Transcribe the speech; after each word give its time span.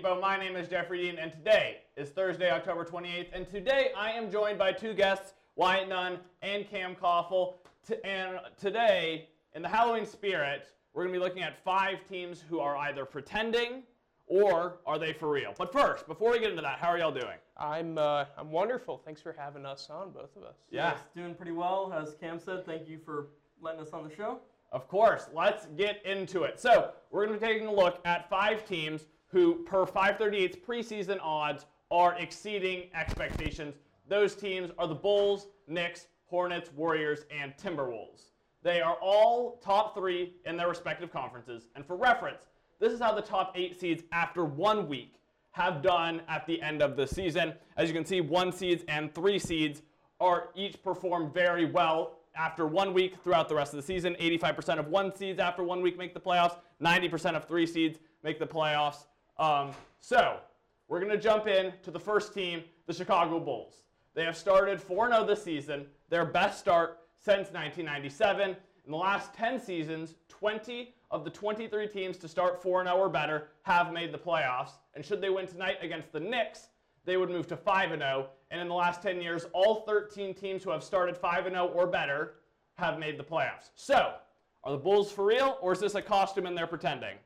Depot. 0.00 0.18
My 0.18 0.38
name 0.38 0.56
is 0.56 0.66
Jeffrey 0.66 1.02
Dean, 1.02 1.18
and 1.18 1.30
today 1.30 1.82
is 1.94 2.08
Thursday, 2.08 2.50
October 2.50 2.86
28th. 2.86 3.26
And 3.34 3.46
today 3.46 3.90
I 3.94 4.12
am 4.12 4.30
joined 4.30 4.58
by 4.58 4.72
two 4.72 4.94
guests, 4.94 5.34
Wyatt 5.56 5.90
Nunn 5.90 6.18
and 6.40 6.66
Cam 6.66 6.96
Koffel. 6.96 7.56
T- 7.86 7.96
and 8.02 8.40
today, 8.58 9.28
in 9.54 9.60
the 9.60 9.68
Halloween 9.68 10.06
spirit, 10.06 10.68
we're 10.94 11.02
going 11.02 11.12
to 11.12 11.20
be 11.20 11.22
looking 11.22 11.42
at 11.42 11.62
five 11.62 11.98
teams 12.08 12.42
who 12.48 12.60
are 12.60 12.78
either 12.78 13.04
pretending 13.04 13.82
or 14.26 14.78
are 14.86 14.98
they 14.98 15.12
for 15.12 15.28
real. 15.28 15.52
But 15.58 15.70
first, 15.70 16.06
before 16.06 16.30
we 16.30 16.38
get 16.38 16.48
into 16.48 16.62
that, 16.62 16.78
how 16.78 16.88
are 16.88 16.98
y'all 16.98 17.12
doing? 17.12 17.36
I'm 17.58 17.98
uh, 17.98 18.24
I'm 18.38 18.50
wonderful. 18.50 19.02
Thanks 19.04 19.20
for 19.20 19.34
having 19.38 19.66
us 19.66 19.90
on, 19.90 20.12
both 20.12 20.34
of 20.34 20.44
us. 20.44 20.56
Yeah. 20.70 20.92
Yes, 20.92 21.00
doing 21.14 21.34
pretty 21.34 21.52
well. 21.52 21.92
As 21.94 22.14
Cam 22.14 22.38
said, 22.38 22.64
thank 22.64 22.88
you 22.88 22.98
for 23.04 23.26
letting 23.60 23.82
us 23.82 23.90
on 23.92 24.08
the 24.08 24.16
show. 24.16 24.38
Of 24.72 24.88
course, 24.88 25.28
let's 25.34 25.66
get 25.76 26.00
into 26.06 26.44
it. 26.44 26.58
So, 26.58 26.92
we're 27.10 27.26
going 27.26 27.38
to 27.38 27.44
be 27.44 27.52
taking 27.52 27.66
a 27.66 27.74
look 27.74 28.00
at 28.06 28.30
five 28.30 28.64
teams 28.64 29.04
who, 29.30 29.62
per 29.64 29.86
538's 29.86 30.56
preseason 30.56 31.18
odds, 31.22 31.66
are 31.90 32.14
exceeding 32.18 32.84
expectations. 32.94 33.74
Those 34.08 34.34
teams 34.34 34.70
are 34.78 34.86
the 34.86 34.94
Bulls, 34.94 35.48
Knicks, 35.66 36.06
Hornets, 36.26 36.70
Warriors, 36.74 37.26
and 37.30 37.54
Timberwolves. 37.56 38.30
They 38.62 38.80
are 38.80 38.96
all 39.00 39.58
top 39.62 39.94
three 39.94 40.34
in 40.44 40.56
their 40.56 40.68
respective 40.68 41.12
conferences. 41.12 41.68
And 41.74 41.84
for 41.84 41.96
reference, 41.96 42.38
this 42.78 42.92
is 42.92 43.00
how 43.00 43.14
the 43.14 43.22
top 43.22 43.52
eight 43.56 43.78
seeds 43.78 44.04
after 44.12 44.44
one 44.44 44.88
week 44.88 45.14
have 45.52 45.82
done 45.82 46.22
at 46.28 46.46
the 46.46 46.60
end 46.62 46.82
of 46.82 46.96
the 46.96 47.06
season. 47.06 47.54
As 47.76 47.88
you 47.88 47.94
can 47.94 48.04
see, 48.04 48.20
one 48.20 48.52
seeds 48.52 48.84
and 48.88 49.12
three 49.14 49.38
seeds 49.38 49.82
are 50.20 50.50
each 50.54 50.82
performed 50.82 51.32
very 51.32 51.64
well 51.64 52.18
after 52.36 52.66
one 52.66 52.92
week 52.92 53.14
throughout 53.22 53.48
the 53.48 53.54
rest 53.54 53.72
of 53.72 53.78
the 53.78 53.82
season. 53.82 54.14
85% 54.20 54.78
of 54.78 54.88
one 54.88 55.14
seeds 55.14 55.38
after 55.38 55.64
one 55.64 55.82
week 55.82 55.98
make 55.98 56.14
the 56.14 56.20
playoffs. 56.20 56.56
90% 56.80 57.34
of 57.34 57.46
three 57.46 57.66
seeds 57.66 57.98
make 58.22 58.38
the 58.38 58.46
playoffs. 58.46 59.06
Um, 59.40 59.70
so 60.00 60.38
we're 60.86 61.00
going 61.00 61.10
to 61.10 61.18
jump 61.18 61.46
in 61.46 61.72
to 61.82 61.90
the 61.90 61.98
first 61.98 62.34
team, 62.34 62.62
the 62.86 62.92
Chicago 62.92 63.40
Bulls. 63.40 63.84
They 64.14 64.24
have 64.24 64.36
started 64.36 64.78
4-0 64.78 65.26
this 65.26 65.42
season, 65.42 65.86
their 66.10 66.26
best 66.26 66.60
start 66.60 66.98
since 67.16 67.50
1997. 67.50 68.50
In 68.50 68.90
the 68.90 68.98
last 68.98 69.32
10 69.32 69.58
seasons, 69.58 70.16
20 70.28 70.94
of 71.10 71.24
the 71.24 71.30
23 71.30 71.88
teams 71.88 72.18
to 72.18 72.28
start 72.28 72.62
4-0 72.62 72.94
or 72.94 73.08
better 73.08 73.48
have 73.62 73.94
made 73.94 74.12
the 74.12 74.18
playoffs. 74.18 74.72
And 74.94 75.02
should 75.02 75.22
they 75.22 75.30
win 75.30 75.46
tonight 75.46 75.78
against 75.80 76.12
the 76.12 76.20
Knicks, 76.20 76.68
they 77.06 77.16
would 77.16 77.30
move 77.30 77.46
to 77.46 77.56
5 77.56 77.90
0. 77.90 78.28
And 78.50 78.60
in 78.60 78.68
the 78.68 78.74
last 78.74 79.00
10 79.00 79.22
years, 79.22 79.46
all 79.54 79.86
13 79.86 80.34
teams 80.34 80.62
who 80.62 80.70
have 80.70 80.84
started 80.84 81.16
5 81.16 81.44
0 81.44 81.66
or 81.68 81.86
better 81.86 82.34
have 82.74 82.98
made 82.98 83.18
the 83.18 83.24
playoffs. 83.24 83.70
So, 83.74 84.16
are 84.64 84.72
the 84.72 84.78
Bulls 84.78 85.10
for 85.10 85.24
real, 85.24 85.56
or 85.62 85.72
is 85.72 85.80
this 85.80 85.94
a 85.94 86.02
costume 86.02 86.44
and 86.44 86.56
they're 86.56 86.66
pretending? 86.66 87.16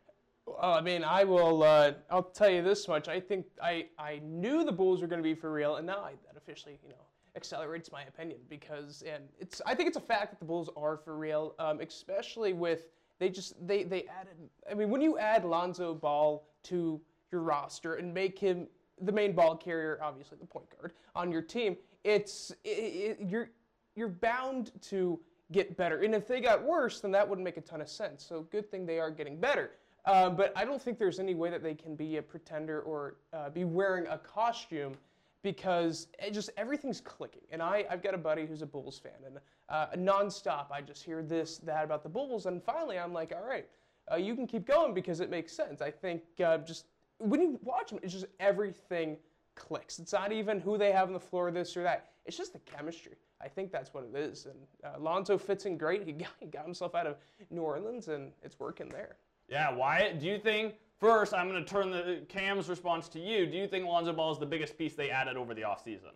Uh, 0.47 0.73
I 0.73 0.81
mean, 0.81 1.05
I 1.05 1.25
will. 1.25 1.62
Uh, 1.62 1.92
I'll 2.11 2.23
tell 2.23 2.50
you 2.50 2.62
this 2.62 2.87
much. 2.87 3.09
I 3.09 3.20
think 3.20 3.47
I 3.62 3.87
I 3.98 4.20
knew 4.23 4.64
the 4.64 4.73
Bulls 4.73 5.01
were 5.01 5.06
going 5.06 5.23
to 5.23 5.28
be 5.28 5.34
for 5.34 5.53
real, 5.53 5.77
and 5.77 5.86
now 5.86 6.01
I, 6.01 6.12
that 6.27 6.36
officially, 6.36 6.78
you 6.83 6.91
know, 6.91 6.97
accelerates 7.36 7.91
my 7.91 8.03
opinion 8.03 8.39
because 8.48 9.03
and 9.03 9.25
it's. 9.39 9.62
I 9.64 9.75
think 9.75 9.89
it's 9.89 9.97
a 9.97 10.01
fact 10.01 10.31
that 10.33 10.39
the 10.39 10.45
Bulls 10.45 10.69
are 10.77 10.98
for 10.98 11.17
real, 11.17 11.55
um, 11.59 11.81
especially 11.81 12.53
with 12.53 12.89
they 13.19 13.31
just 13.31 13.55
they 13.67 13.84
they 13.84 14.05
added. 14.05 14.34
I 14.70 14.75
mean, 14.75 14.91
when 14.91 15.01
you 15.01 15.19
add 15.19 15.45
Lonzo 15.45 15.95
Ball 15.95 16.47
to 16.64 17.01
your 17.33 17.41
roster 17.41 17.95
and 17.95 18.12
make 18.12 18.39
him 18.39 18.67
the 19.01 19.12
main 19.12 19.33
ball 19.33 19.56
carrier, 19.56 19.98
obviously 20.03 20.39
the 20.41 20.47
point 20.47 20.67
guard 20.79 20.92
on 21.17 21.33
your 21.33 21.42
team, 21.42 21.77
it's 22.05 22.53
it, 22.64 22.69
it, 22.69 23.19
you're 23.20 23.51
you're 23.97 24.08
bound 24.08 24.73
to 24.83 25.19
get 25.53 25.77
better. 25.77 26.03
And 26.03 26.14
if 26.14 26.27
they 26.27 26.41
got 26.41 26.62
worse, 26.62 27.01
then 27.01 27.11
that 27.12 27.29
wouldn't 27.29 27.45
make 27.45 27.56
a 27.56 27.61
ton 27.61 27.81
of 27.81 27.89
sense. 27.89 28.25
So 28.25 28.42
good 28.51 28.70
thing 28.70 28.86
they 28.86 28.98
are 28.98 29.11
getting 29.11 29.39
better. 29.39 29.73
Uh, 30.07 30.29
but 30.31 30.53
I 30.55 30.65
don't 30.65 30.83
think 30.83 30.98
there's 30.98 31.19
any 31.19 31.35
way 31.35 31.51
that 31.51 31.63
they 31.63 31.75
can 31.75 31.97
be 31.97 32.19
a 32.19 32.23
pretender 32.23 32.81
or 32.83 33.17
uh, 33.33 33.51
be 33.51 33.65
wearing 33.65 34.07
a 34.07 34.19
costume 34.19 34.97
because 35.42 36.09
it 36.19 36.33
just 36.33 36.51
everything's 36.57 37.01
clicking. 37.01 37.42
And 37.51 37.63
I, 37.63 37.85
I've 37.91 38.03
got 38.03 38.14
a 38.14 38.19
buddy 38.19 38.47
who's 38.47 38.63
a 38.63 38.67
Bulls 38.67 38.98
fan, 38.98 39.13
and 39.27 39.39
uh, 39.69 39.87
nonstop 39.97 40.70
I 40.70 40.81
just 40.81 41.03
hear 41.03 41.23
this, 41.23 41.59
that 41.59 41.85
about 41.85 42.03
the 42.03 42.09
Bulls, 42.09 42.47
and 42.47 42.63
finally 42.63 42.98
I'm 42.98 43.13
like, 43.13 43.33
all 43.35 43.47
right, 43.47 43.67
uh, 44.11 44.17
you 44.17 44.35
can 44.35 44.47
keep 44.47 44.67
going 44.67 44.95
because 44.95 45.20
it 45.20 45.31
makes 45.31 45.53
sense. 45.53 45.81
I 45.81 45.91
think 45.91 46.23
uh, 46.45 46.59
just 46.59 46.87
when 47.19 47.41
you 47.41 47.59
watch 47.63 47.91
them, 47.91 48.01
it's 48.03 48.13
just 48.13 48.27
everything 48.41 49.17
clicks. 49.55 49.98
It's 49.98 50.13
not 50.13 50.33
even 50.33 50.61
who 50.61 50.77
they 50.77 50.93
have 50.93 51.09
on 51.09 51.14
the 51.14 51.20
floor, 51.20 51.51
this 51.51 51.77
or 51.77 51.83
that. 51.83 52.11
It's 52.27 52.37
just 52.37 52.53
the 52.53 52.59
chemistry. 52.61 53.17
I 53.41 53.48
think 53.48 53.70
that's 53.70 53.93
what 53.93 54.05
it 54.05 54.19
is. 54.19 54.47
And 54.47 54.57
uh, 54.85 54.98
Lonzo 54.98 55.37
fits 55.39 55.67
in 55.67 55.77
great. 55.77 56.05
He 56.07 56.13
got, 56.13 56.31
he 56.41 56.47
got 56.47 56.64
himself 56.64 56.95
out 56.95 57.07
of 57.07 57.17
New 57.51 57.63
Orleans, 57.63 58.09
and 58.09 58.33
it's 58.43 58.59
working 58.59 58.89
there. 58.89 59.17
Yeah, 59.49 59.75
Wyatt, 59.75 60.21
do 60.21 60.27
you 60.27 60.39
think, 60.39 60.75
first, 60.99 61.35
I'm 61.35 61.49
going 61.49 61.65
to 61.65 61.71
turn 61.71 61.91
the 61.91 62.23
Cam's 62.29 62.69
response 62.69 63.09
to 63.09 63.21
you. 63.21 63.47
Do 63.47 63.57
you 63.57 63.67
think 63.67 63.87
Lonzo 63.87 64.13
Ball 64.13 64.33
is 64.33 64.39
the 64.39 64.47
biggest 64.47 64.79
piece 64.79 64.95
they 64.95 65.11
added 65.11 65.37
over 65.37 65.55
the 65.55 65.63
offseason? 65.63 66.13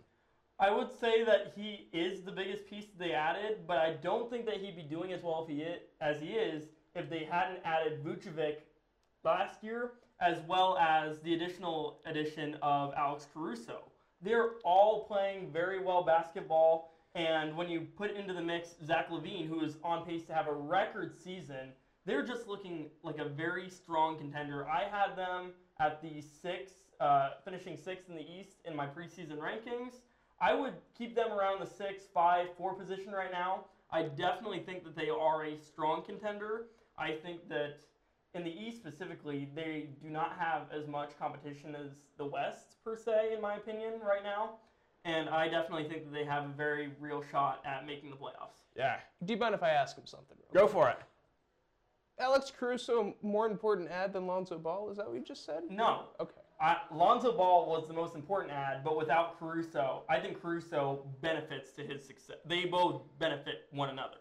I 0.61 0.71
would 0.73 0.91
say 0.99 1.23
that 1.25 1.53
he 1.55 1.89
is 1.93 2.23
the 2.23 2.33
biggest 2.33 2.67
piece 2.69 2.87
they 2.99 3.13
added, 3.13 3.59
but 3.67 3.79
I 3.79 3.93
don't 4.03 4.29
think 4.29 4.45
that 4.47 4.57
he'd 4.57 4.75
be 4.75 4.83
doing 4.83 5.13
as 5.13 5.23
well 5.23 5.47
if 5.49 5.55
he 5.55 5.63
is, 5.63 5.83
as 6.01 6.21
he 6.21 6.29
is 6.31 6.65
if 6.95 7.09
they 7.09 7.29
hadn't 7.31 7.61
added 7.65 8.03
Vucevic 8.03 8.57
last 9.23 9.63
year, 9.63 9.93
as 10.21 10.39
well 10.49 10.77
as 10.79 11.21
the 11.21 11.35
additional 11.35 12.01
addition 12.07 12.57
of 12.61 12.93
Alex 12.97 13.29
Caruso. 13.33 13.83
They're 14.21 14.55
all 14.65 15.05
playing 15.05 15.53
very 15.53 15.81
well 15.81 16.03
basketball, 16.03 16.93
and 17.15 17.57
when 17.57 17.69
you 17.69 17.83
put 17.97 18.17
into 18.17 18.33
the 18.33 18.43
mix 18.43 18.71
Zach 18.85 19.11
LaVine, 19.11 19.47
who 19.47 19.61
is 19.61 19.77
on 19.85 20.05
pace 20.05 20.25
to 20.25 20.35
have 20.35 20.49
a 20.49 20.53
record 20.53 21.15
season, 21.17 21.71
they're 22.09 22.25
just 22.25 22.49
looking 22.49 22.87
like 23.03 23.19
a 23.19 23.27
very 23.27 23.69
strong 23.69 24.17
contender. 24.17 24.67
I 24.67 24.85
had 24.85 25.15
them 25.15 25.51
at 25.79 26.01
the 26.01 26.23
sixth, 26.23 26.77
uh, 27.01 27.33
finishing 27.45 27.77
sixth 27.77 28.09
in 28.09 28.17
the 28.17 28.23
East 28.23 28.57
in 28.65 28.75
my 28.75 28.87
preseason 28.87 29.37
rankings. 29.37 30.01
I 30.41 30.55
would 30.55 30.73
keep 30.97 31.15
them 31.15 31.31
around 31.31 31.61
the 31.61 31.67
six, 31.67 32.05
five, 32.15 32.47
four 32.57 32.73
position 32.73 33.13
right 33.13 33.31
now. 33.31 33.65
I 33.91 34.05
definitely 34.05 34.61
think 34.61 34.85
that 34.85 34.97
they 34.97 35.11
are 35.11 35.45
a 35.45 35.59
strong 35.59 36.03
contender. 36.03 36.69
I 36.97 37.13
think 37.13 37.47
that 37.51 37.81
in 38.35 38.43
the 38.43 38.59
East 38.59 38.79
specifically, 38.79 39.51
they 39.55 39.89
do 40.03 40.09
not 40.09 40.37
have 40.39 40.63
as 40.73 40.89
much 40.89 41.11
competition 41.19 41.75
as 41.75 41.91
the 42.17 42.25
West 42.25 42.83
per 42.85 42.97
se, 42.97 43.35
in 43.35 43.43
my 43.43 43.57
opinion, 43.57 43.95
right 44.03 44.23
now. 44.23 44.53
And 45.05 45.29
I 45.29 45.49
definitely 45.49 45.89
think 45.89 46.05
that 46.05 46.13
they 46.13 46.25
have 46.25 46.45
a 46.45 46.53
very 46.57 46.91
real 46.99 47.23
shot 47.31 47.63
at 47.67 47.87
making 47.87 48.11
the 48.11 48.17
playoffs. 48.17 48.65
Yeah. 48.75 48.97
Do 49.25 49.35
you 49.35 49.39
mind 49.39 49.55
if 49.55 49.63
I 49.63 49.71
ask 49.71 49.95
them 49.95 50.07
something? 50.07 50.37
real 50.53 50.67
Go 50.67 50.73
for 50.73 50.89
it. 50.89 50.99
Alex 52.21 52.53
Caruso 52.57 53.15
more 53.23 53.47
important 53.47 53.91
ad 53.91 54.13
than 54.13 54.27
Lonzo 54.27 54.59
Ball? 54.59 54.91
Is 54.91 54.97
that 54.97 55.07
what 55.07 55.17
you 55.17 55.25
just 55.25 55.45
said? 55.45 55.63
No, 55.71 56.05
Okay. 56.21 56.33
I, 56.61 56.79
Lonzo 56.93 57.37
Ball 57.37 57.67
was 57.71 57.87
the 57.87 57.95
most 57.95 58.17
important 58.17 58.53
ad, 58.53 58.83
but 58.83 58.97
without 58.97 59.39
Caruso, 59.39 60.03
I 60.09 60.19
think 60.19 60.43
Caruso 60.43 61.07
benefits 61.21 61.71
to 61.73 61.83
his 61.85 62.05
success. 62.05 62.39
They 62.45 62.65
both 62.65 63.03
benefit 63.21 63.67
one 63.71 63.91
another. 63.91 64.17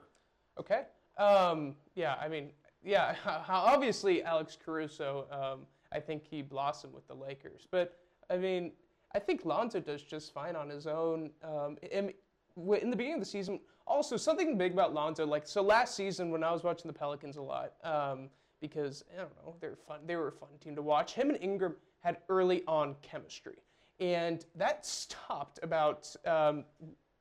Okay. 0.59 0.83
Um, 1.17 1.75
yeah, 1.95 2.13
I 2.21 2.27
mean, 2.27 2.51
yeah, 2.83 3.15
obviously 3.49 4.21
Alex 4.21 4.55
Caruso, 4.63 5.25
um, 5.31 5.65
I 5.91 5.99
think 5.99 6.23
he 6.29 6.43
blossomed 6.43 6.93
with 6.93 7.07
the 7.07 7.15
Lakers. 7.15 7.67
But, 7.71 7.97
I 8.29 8.37
mean, 8.37 8.73
I 9.15 9.19
think 9.19 9.43
Lonzo 9.43 9.79
does 9.79 10.03
just 10.03 10.31
fine 10.31 10.55
on 10.55 10.69
his 10.69 10.85
own. 10.85 11.31
Um, 11.43 11.77
in, 12.81 12.89
the 12.89 12.95
beginning 12.95 13.15
of 13.15 13.19
the 13.19 13.25
season, 13.25 13.59
also 13.85 14.17
something 14.17 14.57
big 14.57 14.73
about 14.73 14.93
Lonzo, 14.93 15.25
like, 15.25 15.47
so 15.47 15.61
last 15.61 15.95
season 15.95 16.31
when 16.31 16.43
I 16.43 16.51
was 16.51 16.63
watching 16.63 16.87
the 16.87 16.97
Pelicans 16.97 17.37
a 17.37 17.41
lot, 17.41 17.73
um, 17.83 18.29
because, 18.59 19.03
I 19.13 19.21
don't 19.21 19.35
know, 19.45 19.55
they're 19.61 19.75
fun, 19.75 19.99
they 20.05 20.15
were 20.15 20.29
a 20.29 20.31
fun 20.31 20.49
team 20.61 20.75
to 20.75 20.81
watch, 20.81 21.13
him 21.13 21.29
and 21.29 21.37
Ingram 21.41 21.75
had 21.99 22.17
early 22.29 22.63
on 22.67 22.95
chemistry. 23.01 23.57
And 23.99 24.45
that 24.55 24.85
stopped 24.85 25.59
about 25.63 26.13
um, 26.25 26.65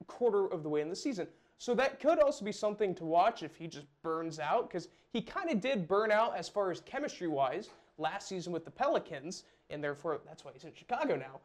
quarter 0.07 0.47
of 0.47 0.62
the 0.62 0.69
way 0.69 0.81
in 0.81 0.91
the 0.91 0.97
season. 0.97 1.27
So 1.59 1.75
that 1.75 2.00
could 2.00 2.19
also 2.19 2.44
be 2.44 2.53
something 2.53 2.94
to 2.97 3.05
watch 3.05 3.43
if 3.43 3.56
he 3.56 3.67
just 3.67 3.87
burns 4.03 4.39
out, 4.39 4.69
because 4.69 4.89
he 5.12 5.23
kind 5.23 5.50
of 5.50 5.61
did 5.61 5.89
burn 5.89 6.11
out 6.11 6.37
as 6.37 6.49
far 6.49 6.71
as 6.71 6.81
chemistry 6.81 7.29
wise 7.29 7.71
last 7.99 8.29
season 8.29 8.53
with 8.53 8.65
the 8.65 8.71
Pelicans, 8.71 9.44
and 9.71 9.82
therefore 9.82 10.21
that's 10.27 10.44
why 10.44 10.53
he's 10.53 10.65
in 10.65 10.75
Chicago 10.75 11.17
now. 11.17 11.41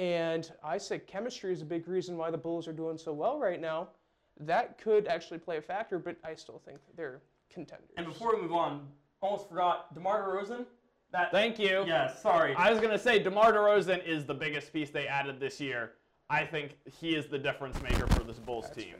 And 0.00 0.50
I 0.64 0.78
said 0.78 1.06
chemistry 1.06 1.52
is 1.52 1.60
a 1.60 1.66
big 1.66 1.86
reason 1.86 2.16
why 2.16 2.30
the 2.30 2.38
Bulls 2.38 2.66
are 2.66 2.72
doing 2.72 2.96
so 2.96 3.12
well 3.12 3.38
right 3.38 3.60
now. 3.60 3.88
That 4.40 4.78
could 4.78 5.06
actually 5.06 5.36
play 5.36 5.58
a 5.58 5.62
factor, 5.62 5.98
but 5.98 6.16
I 6.24 6.34
still 6.34 6.58
think 6.64 6.78
they're 6.96 7.20
contenders. 7.52 7.90
And 7.98 8.06
before 8.06 8.34
we 8.34 8.40
move 8.40 8.54
on, 8.54 8.88
almost 9.20 9.50
forgot 9.50 9.92
DeMar 9.92 10.26
DeRozan. 10.26 10.64
That 11.12 11.30
Thank 11.32 11.58
you. 11.58 11.84
Yes, 11.86 12.22
sorry. 12.22 12.54
I 12.54 12.70
was 12.70 12.80
going 12.80 12.92
to 12.92 12.98
say 12.98 13.22
DeMar 13.22 13.52
DeRozan 13.52 14.02
is 14.06 14.24
the 14.24 14.32
biggest 14.32 14.72
piece 14.72 14.88
they 14.88 15.06
added 15.06 15.38
this 15.38 15.60
year. 15.60 15.92
I 16.30 16.46
think 16.46 16.78
he 16.86 17.14
is 17.14 17.26
the 17.26 17.38
difference 17.38 17.82
maker 17.82 18.06
for 18.06 18.22
this 18.22 18.38
Bulls 18.38 18.70
team. 18.70 18.94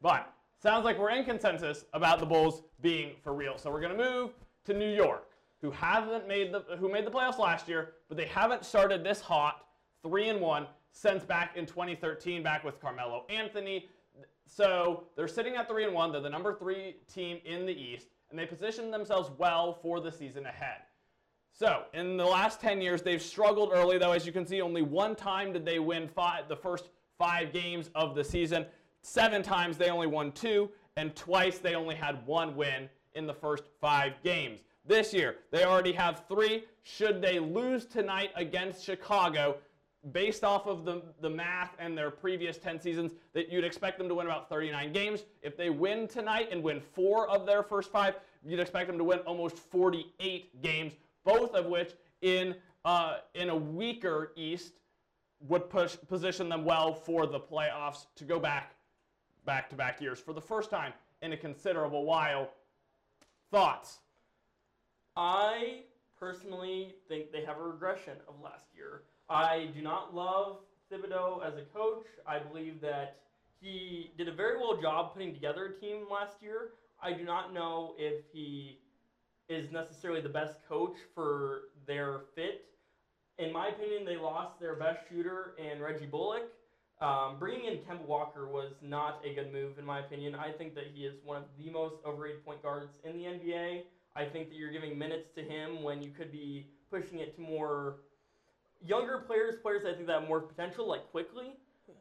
But 0.00 0.32
sounds 0.62 0.86
like 0.86 0.98
we're 0.98 1.10
in 1.10 1.26
consensus 1.26 1.84
about 1.92 2.18
the 2.18 2.26
Bulls 2.26 2.62
being 2.80 3.16
for 3.22 3.34
real. 3.34 3.58
So 3.58 3.70
we're 3.70 3.82
going 3.82 3.94
to 3.98 4.02
move 4.02 4.30
to 4.64 4.72
New 4.72 4.90
York, 4.90 5.28
who 5.60 5.70
haven't 5.70 6.26
made 6.26 6.50
the 6.50 6.60
who 6.78 6.90
made 6.90 7.04
the 7.04 7.10
playoffs 7.10 7.38
last 7.38 7.68
year, 7.68 7.92
but 8.08 8.16
they 8.16 8.26
haven't 8.26 8.64
started 8.64 9.04
this 9.04 9.20
hot, 9.20 9.67
3 10.02 10.28
and 10.28 10.40
1 10.40 10.66
since 10.90 11.24
back 11.24 11.56
in 11.56 11.66
2013 11.66 12.42
back 12.42 12.64
with 12.64 12.80
Carmelo 12.80 13.24
Anthony. 13.28 13.88
So, 14.46 15.04
they're 15.16 15.28
sitting 15.28 15.56
at 15.56 15.68
3 15.68 15.84
and 15.84 15.94
1. 15.94 16.12
They're 16.12 16.20
the 16.20 16.30
number 16.30 16.54
3 16.54 16.96
team 17.12 17.38
in 17.44 17.66
the 17.66 17.72
East, 17.72 18.08
and 18.30 18.38
they 18.38 18.46
position 18.46 18.90
themselves 18.90 19.30
well 19.38 19.74
for 19.74 20.00
the 20.00 20.10
season 20.10 20.46
ahead. 20.46 20.82
So, 21.52 21.84
in 21.92 22.16
the 22.16 22.24
last 22.24 22.60
10 22.60 22.80
years, 22.80 23.02
they've 23.02 23.20
struggled 23.20 23.70
early, 23.72 23.98
though. 23.98 24.12
As 24.12 24.24
you 24.24 24.32
can 24.32 24.46
see, 24.46 24.60
only 24.60 24.82
one 24.82 25.16
time 25.16 25.52
did 25.52 25.64
they 25.64 25.78
win 25.78 26.08
five, 26.08 26.48
the 26.48 26.56
first 26.56 26.88
five 27.18 27.52
games 27.52 27.90
of 27.94 28.14
the 28.14 28.22
season. 28.24 28.64
Seven 29.02 29.42
times 29.42 29.76
they 29.76 29.90
only 29.90 30.06
won 30.06 30.32
two, 30.32 30.70
and 30.96 31.14
twice 31.14 31.58
they 31.58 31.74
only 31.74 31.94
had 31.94 32.24
one 32.26 32.56
win 32.56 32.88
in 33.14 33.26
the 33.26 33.34
first 33.34 33.64
five 33.80 34.14
games. 34.22 34.60
This 34.84 35.12
year, 35.12 35.36
they 35.50 35.64
already 35.64 35.92
have 35.92 36.24
three. 36.28 36.64
Should 36.82 37.20
they 37.20 37.38
lose 37.38 37.84
tonight 37.84 38.30
against 38.36 38.84
Chicago, 38.84 39.56
based 40.12 40.44
off 40.44 40.66
of 40.66 40.84
the, 40.84 41.02
the 41.20 41.30
math 41.30 41.74
and 41.78 41.96
their 41.96 42.10
previous 42.10 42.58
10 42.58 42.80
seasons, 42.80 43.12
that 43.32 43.50
you'd 43.50 43.64
expect 43.64 43.98
them 43.98 44.08
to 44.08 44.14
win 44.14 44.26
about 44.26 44.48
39 44.48 44.92
games. 44.92 45.24
If 45.42 45.56
they 45.56 45.70
win 45.70 46.08
tonight 46.08 46.48
and 46.50 46.62
win 46.62 46.80
four 46.80 47.28
of 47.28 47.46
their 47.46 47.62
first 47.62 47.90
five, 47.90 48.16
you'd 48.44 48.60
expect 48.60 48.88
them 48.88 48.98
to 48.98 49.04
win 49.04 49.20
almost 49.20 49.58
48 49.58 50.62
games, 50.62 50.94
both 51.24 51.54
of 51.54 51.66
which 51.66 51.94
in, 52.22 52.54
uh, 52.84 53.18
in 53.34 53.48
a 53.50 53.56
weaker 53.56 54.32
East 54.36 54.74
would 55.46 55.70
push 55.70 55.96
position 56.08 56.48
them 56.48 56.64
well 56.64 56.92
for 56.92 57.26
the 57.26 57.38
playoffs 57.38 58.06
to 58.16 58.24
go 58.24 58.38
back 58.38 58.74
back 59.44 59.70
to 59.70 59.76
back 59.76 60.00
years 60.00 60.20
for 60.20 60.34
the 60.34 60.40
first 60.40 60.68
time 60.68 60.92
in 61.22 61.32
a 61.32 61.36
considerable 61.36 62.04
while. 62.04 62.50
Thoughts? 63.50 64.00
I 65.16 65.80
personally 66.18 66.94
think 67.08 67.32
they 67.32 67.44
have 67.44 67.58
a 67.58 67.62
regression 67.62 68.14
of 68.28 68.34
last 68.42 68.66
year. 68.76 69.02
I 69.28 69.68
do 69.74 69.82
not 69.82 70.14
love 70.14 70.58
Thibodeau 70.90 71.46
as 71.46 71.54
a 71.56 71.62
coach. 71.76 72.06
I 72.26 72.38
believe 72.38 72.80
that 72.80 73.16
he 73.60 74.12
did 74.16 74.28
a 74.28 74.32
very 74.32 74.56
well 74.56 74.80
job 74.80 75.12
putting 75.12 75.34
together 75.34 75.66
a 75.66 75.80
team 75.80 76.06
last 76.10 76.42
year. 76.42 76.70
I 77.02 77.12
do 77.12 77.24
not 77.24 77.52
know 77.52 77.94
if 77.98 78.24
he 78.32 78.78
is 79.48 79.70
necessarily 79.70 80.20
the 80.20 80.28
best 80.28 80.54
coach 80.68 80.96
for 81.14 81.62
their 81.86 82.20
fit. 82.34 82.64
In 83.38 83.52
my 83.52 83.68
opinion, 83.68 84.04
they 84.04 84.16
lost 84.16 84.58
their 84.60 84.74
best 84.76 85.00
shooter 85.08 85.54
in 85.58 85.80
Reggie 85.80 86.06
Bullock. 86.06 86.50
Um, 87.00 87.36
bringing 87.38 87.66
in 87.66 87.78
Kemba 87.78 88.06
Walker 88.06 88.48
was 88.48 88.72
not 88.82 89.20
a 89.24 89.32
good 89.32 89.52
move, 89.52 89.78
in 89.78 89.84
my 89.84 90.00
opinion. 90.00 90.34
I 90.34 90.50
think 90.50 90.74
that 90.74 90.84
he 90.92 91.04
is 91.04 91.14
one 91.24 91.36
of 91.36 91.44
the 91.56 91.70
most 91.70 91.96
overrated 92.04 92.44
point 92.44 92.62
guards 92.62 92.90
in 93.04 93.12
the 93.12 93.24
NBA. 93.24 93.82
I 94.16 94.24
think 94.24 94.48
that 94.48 94.56
you're 94.56 94.72
giving 94.72 94.98
minutes 94.98 95.28
to 95.36 95.42
him 95.42 95.84
when 95.84 96.02
you 96.02 96.10
could 96.10 96.32
be 96.32 96.66
pushing 96.90 97.20
it 97.20 97.36
to 97.36 97.40
more 97.40 97.98
younger 98.84 99.18
players, 99.18 99.56
players 99.62 99.84
I 99.84 99.94
think 99.94 100.06
that 100.06 100.20
have 100.20 100.28
more 100.28 100.40
potential, 100.40 100.88
like 100.88 101.10
Quickley. 101.10 101.56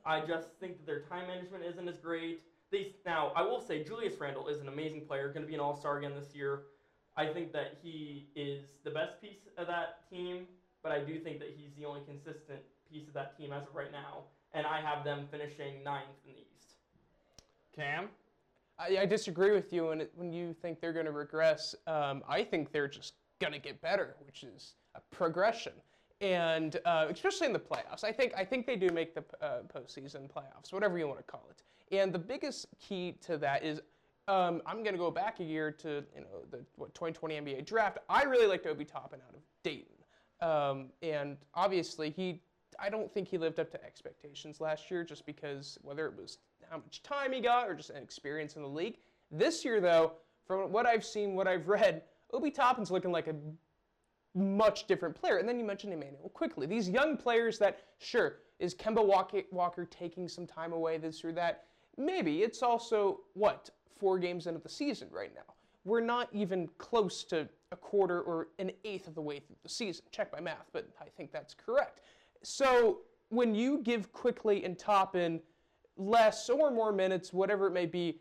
I 0.05 0.21
just 0.25 0.49
think 0.59 0.77
that 0.77 0.85
their 0.85 1.01
time 1.01 1.27
management 1.27 1.63
isn't 1.63 1.87
as 1.87 1.97
great. 1.97 2.41
They 2.71 2.95
now 3.05 3.31
I 3.35 3.41
will 3.41 3.61
say 3.61 3.83
Julius 3.83 4.19
Randle 4.19 4.47
is 4.47 4.59
an 4.59 4.67
amazing 4.67 5.01
player, 5.01 5.29
going 5.29 5.43
to 5.43 5.47
be 5.47 5.53
an 5.53 5.59
All 5.59 5.75
Star 5.75 5.97
again 5.97 6.13
this 6.13 6.35
year. 6.35 6.63
I 7.15 7.25
think 7.25 7.51
that 7.53 7.77
he 7.81 8.27
is 8.35 8.63
the 8.83 8.91
best 8.91 9.19
piece 9.21 9.47
of 9.57 9.67
that 9.67 10.07
team, 10.09 10.45
but 10.83 10.91
I 10.91 10.99
do 10.99 11.19
think 11.19 11.39
that 11.39 11.55
he's 11.57 11.73
the 11.75 11.85
only 11.85 12.01
consistent 12.05 12.59
piece 12.91 13.07
of 13.07 13.13
that 13.15 13.37
team 13.37 13.51
as 13.51 13.63
of 13.63 13.73
right 13.73 13.91
now. 13.91 14.23
And 14.53 14.67
I 14.67 14.81
have 14.81 15.03
them 15.03 15.27
finishing 15.31 15.83
ninth 15.83 16.05
in 16.25 16.33
the 16.33 16.39
East. 16.39 16.75
Cam? 17.75 18.09
I, 18.79 18.99
I 18.99 19.05
disagree 19.05 19.51
with 19.51 19.73
you 19.73 19.87
when, 19.87 20.01
it, 20.01 20.11
when 20.15 20.31
you 20.31 20.53
think 20.53 20.79
they're 20.79 20.93
going 20.93 21.05
to 21.05 21.11
regress. 21.11 21.75
Um, 21.87 22.23
I 22.29 22.43
think 22.43 22.71
they're 22.71 22.87
just 22.87 23.15
going 23.39 23.53
to 23.53 23.59
get 23.59 23.81
better, 23.81 24.15
which 24.25 24.43
is 24.43 24.75
a 24.95 25.01
progression. 25.13 25.73
And 26.19 26.77
uh, 26.85 27.07
especially 27.09 27.47
in 27.47 27.53
the 27.53 27.59
playoffs, 27.59 28.03
I 28.03 28.11
think 28.11 28.33
I 28.35 28.43
think 28.43 28.65
they 28.65 28.75
do 28.75 28.89
make 28.89 29.13
the 29.13 29.23
uh, 29.41 29.59
postseason 29.73 30.29
playoffs, 30.29 30.73
whatever 30.73 30.97
you 30.97 31.07
want 31.07 31.19
to 31.19 31.23
call 31.23 31.47
it. 31.49 31.61
And 31.95 32.11
the 32.11 32.19
biggest 32.19 32.67
key 32.79 33.15
to 33.21 33.37
that 33.37 33.63
is 33.63 33.81
um, 34.27 34.61
I'm 34.65 34.83
going 34.83 34.93
to 34.93 34.99
go 34.99 35.11
back 35.11 35.39
a 35.39 35.43
year 35.43 35.71
to 35.71 36.03
you 36.15 36.21
know 36.21 36.43
the 36.49 36.65
what, 36.75 36.93
2020 36.95 37.35
NBA 37.35 37.65
draft. 37.65 37.99
I 38.09 38.23
really 38.23 38.47
liked 38.47 38.65
Obi 38.65 38.83
Toppin 38.83 39.19
out 39.27 39.35
of 39.35 39.41
Dayton, 39.63 39.93
um, 40.41 40.87
and 41.01 41.37
obviously 41.53 42.09
he. 42.09 42.41
I 42.79 42.89
don't 42.89 43.11
think 43.11 43.27
he 43.27 43.37
lived 43.37 43.59
up 43.59 43.71
to 43.71 43.83
expectations 43.83 44.59
last 44.59 44.91
year, 44.91 45.03
just 45.03 45.25
because 45.25 45.79
whether 45.81 46.05
it 46.05 46.15
was 46.15 46.39
how 46.69 46.77
much 46.77 47.01
time 47.01 47.31
he 47.31 47.39
got 47.39 47.69
or 47.69 47.73
just 47.73 47.89
an 47.89 48.03
experience 48.03 48.55
in 48.55 48.61
the 48.61 48.67
league. 48.67 48.97
This 49.31 49.63
year, 49.63 49.79
though, 49.79 50.13
from 50.45 50.71
what 50.71 50.85
I've 50.85 51.05
seen, 51.05 51.33
what 51.35 51.47
I've 51.47 51.67
read, 51.69 52.03
Obi 52.33 52.51
Toppin's 52.51 52.91
looking 52.91 53.11
like 53.11 53.27
a 53.27 53.35
much 54.35 54.87
different 54.87 55.15
player. 55.15 55.37
And 55.37 55.47
then 55.47 55.59
you 55.59 55.65
mentioned 55.65 55.93
Immanuel 55.93 56.29
Quickley. 56.33 56.67
These 56.67 56.89
young 56.89 57.17
players 57.17 57.57
that, 57.59 57.79
sure, 57.99 58.37
is 58.59 58.73
Kemba 58.75 59.03
Walker, 59.51 59.85
taking 59.85 60.27
some 60.27 60.47
time 60.47 60.73
away 60.73 60.97
this 60.97 61.23
or 61.23 61.31
that? 61.33 61.65
Maybe. 61.97 62.43
It's 62.43 62.61
also, 62.61 63.21
what, 63.33 63.69
four 63.99 64.19
games 64.19 64.47
into 64.47 64.59
the 64.59 64.69
season 64.69 65.07
right 65.11 65.33
now. 65.33 65.53
We're 65.85 66.01
not 66.01 66.29
even 66.33 66.69
close 66.77 67.23
to 67.25 67.47
a 67.71 67.75
quarter 67.75 68.21
or 68.21 68.49
an 68.59 68.71
eighth 68.83 69.07
of 69.07 69.15
the 69.15 69.21
way 69.21 69.39
through 69.39 69.55
the 69.63 69.69
season. 69.69 70.05
Check 70.11 70.31
my 70.31 70.39
math, 70.39 70.67
but 70.73 70.87
I 71.01 71.05
think 71.05 71.31
that's 71.31 71.53
correct. 71.53 72.01
So 72.43 72.99
when 73.29 73.55
you 73.55 73.79
give 73.79 74.11
quickly 74.11 74.63
and 74.63 74.77
Toppin 74.77 75.41
less 75.97 76.49
or 76.49 76.71
more 76.71 76.91
minutes, 76.91 77.33
whatever 77.33 77.67
it 77.67 77.71
may 77.71 77.85
be, 77.85 78.19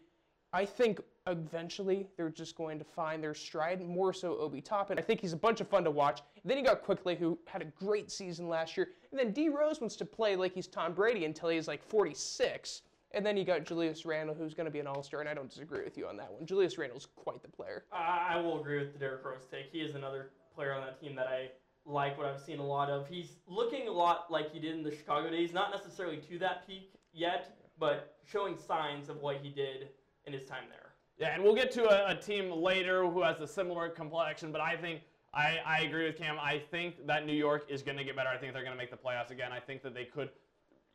I 0.53 0.65
think 0.65 1.01
eventually 1.27 2.07
they're 2.17 2.31
just 2.31 2.57
going 2.57 2.79
to 2.79 2.85
find 2.85 3.23
their 3.23 3.35
stride, 3.35 3.81
more 3.87 4.13
so 4.13 4.37
Obi 4.39 4.61
Toppin. 4.61 4.99
I 4.99 5.03
think 5.03 5.21
he's 5.21 5.33
a 5.33 5.37
bunch 5.37 5.61
of 5.61 5.69
fun 5.69 5.85
to 5.85 5.91
watch. 5.91 6.23
And 6.43 6.51
then 6.51 6.59
you 6.59 6.65
got 6.65 6.83
Quickley, 6.83 7.17
who 7.17 7.39
had 7.47 7.63
a 7.63 7.65
great 7.65 8.11
season 8.11 8.49
last 8.49 8.77
year. 8.77 8.89
And 9.11 9.19
then 9.19 9.33
D 9.33 9.49
Rose 9.49 9.81
wants 9.81 9.97
to 9.97 10.05
play 10.05 10.37
like 10.37 10.55
he's 10.55 10.67
Tom 10.67 10.95
Brady 10.95 11.25
until 11.25 11.49
he's 11.49 11.69
like 11.69 11.83
46. 11.83 12.83
And 13.13 13.25
then 13.25 13.37
you 13.37 13.45
got 13.45 13.65
Julius 13.65 14.05
Randle, 14.05 14.35
who's 14.35 14.55
going 14.55 14.67
to 14.67 14.71
be 14.71 14.81
an 14.81 14.87
All 14.87 15.03
Star, 15.03 15.21
and 15.21 15.29
I 15.29 15.35
don't 15.35 15.49
disagree 15.49 15.83
with 15.83 15.97
you 15.97 16.07
on 16.07 16.17
that 16.19 16.31
one. 16.31 16.45
Julius 16.45 16.77
Randle's 16.77 17.09
quite 17.17 17.43
the 17.43 17.49
player. 17.49 17.85
I 17.93 18.37
will 18.37 18.61
agree 18.61 18.79
with 18.79 18.93
the 18.93 18.99
Derrick 18.99 19.25
Rose 19.25 19.47
take. 19.51 19.71
He 19.73 19.79
is 19.79 19.95
another 19.95 20.31
player 20.55 20.75
on 20.75 20.83
that 20.83 21.01
team 21.01 21.17
that 21.17 21.27
I 21.27 21.51
like 21.87 22.19
what 22.19 22.27
I've 22.27 22.41
seen 22.41 22.59
a 22.59 22.67
lot 22.67 22.91
of. 22.91 23.09
He's 23.09 23.37
looking 23.47 23.89
a 23.89 23.93
lot 23.93 24.31
like 24.31 24.53
he 24.53 24.59
did 24.59 24.75
in 24.75 24.83
the 24.83 24.91
Chicago 24.91 25.31
days, 25.31 25.53
not 25.53 25.71
necessarily 25.71 26.19
to 26.19 26.39
that 26.41 26.67
peak 26.67 26.93
yet, 27.13 27.57
but 27.79 28.17
showing 28.25 28.57
signs 28.59 29.09
of 29.09 29.19
what 29.19 29.37
he 29.37 29.51
did 29.51 29.89
in 30.27 30.33
his 30.33 30.45
time 30.45 30.65
there. 30.69 30.86
Yeah, 31.19 31.35
and 31.35 31.43
we'll 31.43 31.55
get 31.55 31.71
to 31.73 31.85
a, 31.89 32.13
a 32.13 32.15
team 32.15 32.51
later 32.51 33.09
who 33.09 33.23
has 33.23 33.41
a 33.41 33.47
similar 33.47 33.89
complexion, 33.89 34.53
but 34.53 34.61
I 34.61 34.77
think 34.77 35.01
I, 35.33 35.59
I 35.65 35.81
agree 35.81 36.07
with 36.07 36.17
Cam. 36.17 36.39
I 36.39 36.59
think 36.59 37.07
that 37.07 37.27
New 37.27 37.35
York 37.35 37.67
is 37.69 37.83
going 37.83 37.97
to 37.99 38.05
get 38.05 38.17
better. 38.17 38.29
I 38.29 38.37
think 38.37 38.53
they're 38.53 38.63
going 38.63 38.77
to 38.77 38.79
make 38.79 38.91
the 38.91 38.97
playoffs 38.97 39.31
again. 39.31 39.53
I 39.53 39.61
think 39.61 39.83
that 39.83 39.95
they 39.95 40.05
could 40.05 40.31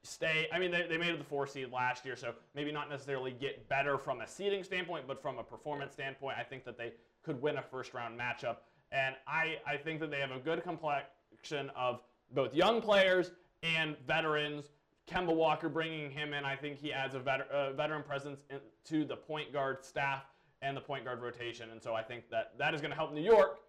stay. 0.03 0.47
I 0.51 0.59
mean, 0.59 0.71
they, 0.71 0.85
they 0.87 0.97
made 0.97 1.09
it 1.09 1.17
the 1.19 1.23
four 1.23 1.47
seed 1.47 1.71
last 1.71 2.05
year, 2.05 2.15
so 2.15 2.33
maybe 2.55 2.71
not 2.71 2.89
necessarily 2.89 3.31
get 3.31 3.67
better 3.69 3.97
from 3.97 4.21
a 4.21 4.27
seeding 4.27 4.63
standpoint, 4.63 5.07
but 5.07 5.21
from 5.21 5.37
a 5.37 5.43
performance 5.43 5.93
standpoint, 5.93 6.37
I 6.39 6.43
think 6.43 6.65
that 6.65 6.77
they 6.77 6.93
could 7.23 7.41
win 7.41 7.57
a 7.57 7.61
first 7.61 7.93
round 7.93 8.19
matchup. 8.19 8.57
And 8.91 9.15
I, 9.27 9.57
I 9.65 9.77
think 9.77 9.99
that 10.01 10.11
they 10.11 10.19
have 10.19 10.31
a 10.31 10.39
good 10.39 10.63
complexion 10.63 11.71
of 11.75 12.01
both 12.33 12.53
young 12.53 12.81
players 12.81 13.31
and 13.63 13.95
veterans. 14.07 14.65
Kemba 15.09 15.33
Walker 15.33 15.69
bringing 15.69 16.11
him 16.11 16.33
in, 16.33 16.45
I 16.45 16.55
think 16.55 16.79
he 16.79 16.93
adds 16.93 17.15
a 17.15 17.19
veter- 17.19 17.49
uh, 17.49 17.73
veteran 17.73 18.03
presence 18.03 18.41
in, 18.49 18.59
to 18.85 19.05
the 19.05 19.15
point 19.15 19.51
guard 19.51 19.83
staff 19.83 20.23
and 20.61 20.75
the 20.75 20.81
point 20.81 21.05
guard 21.05 21.21
rotation. 21.21 21.71
And 21.71 21.81
so 21.81 21.93
I 21.93 22.03
think 22.03 22.29
that 22.29 22.53
that 22.57 22.73
is 22.73 22.81
going 22.81 22.91
to 22.91 22.97
help 22.97 23.13
New 23.13 23.21
York 23.21 23.59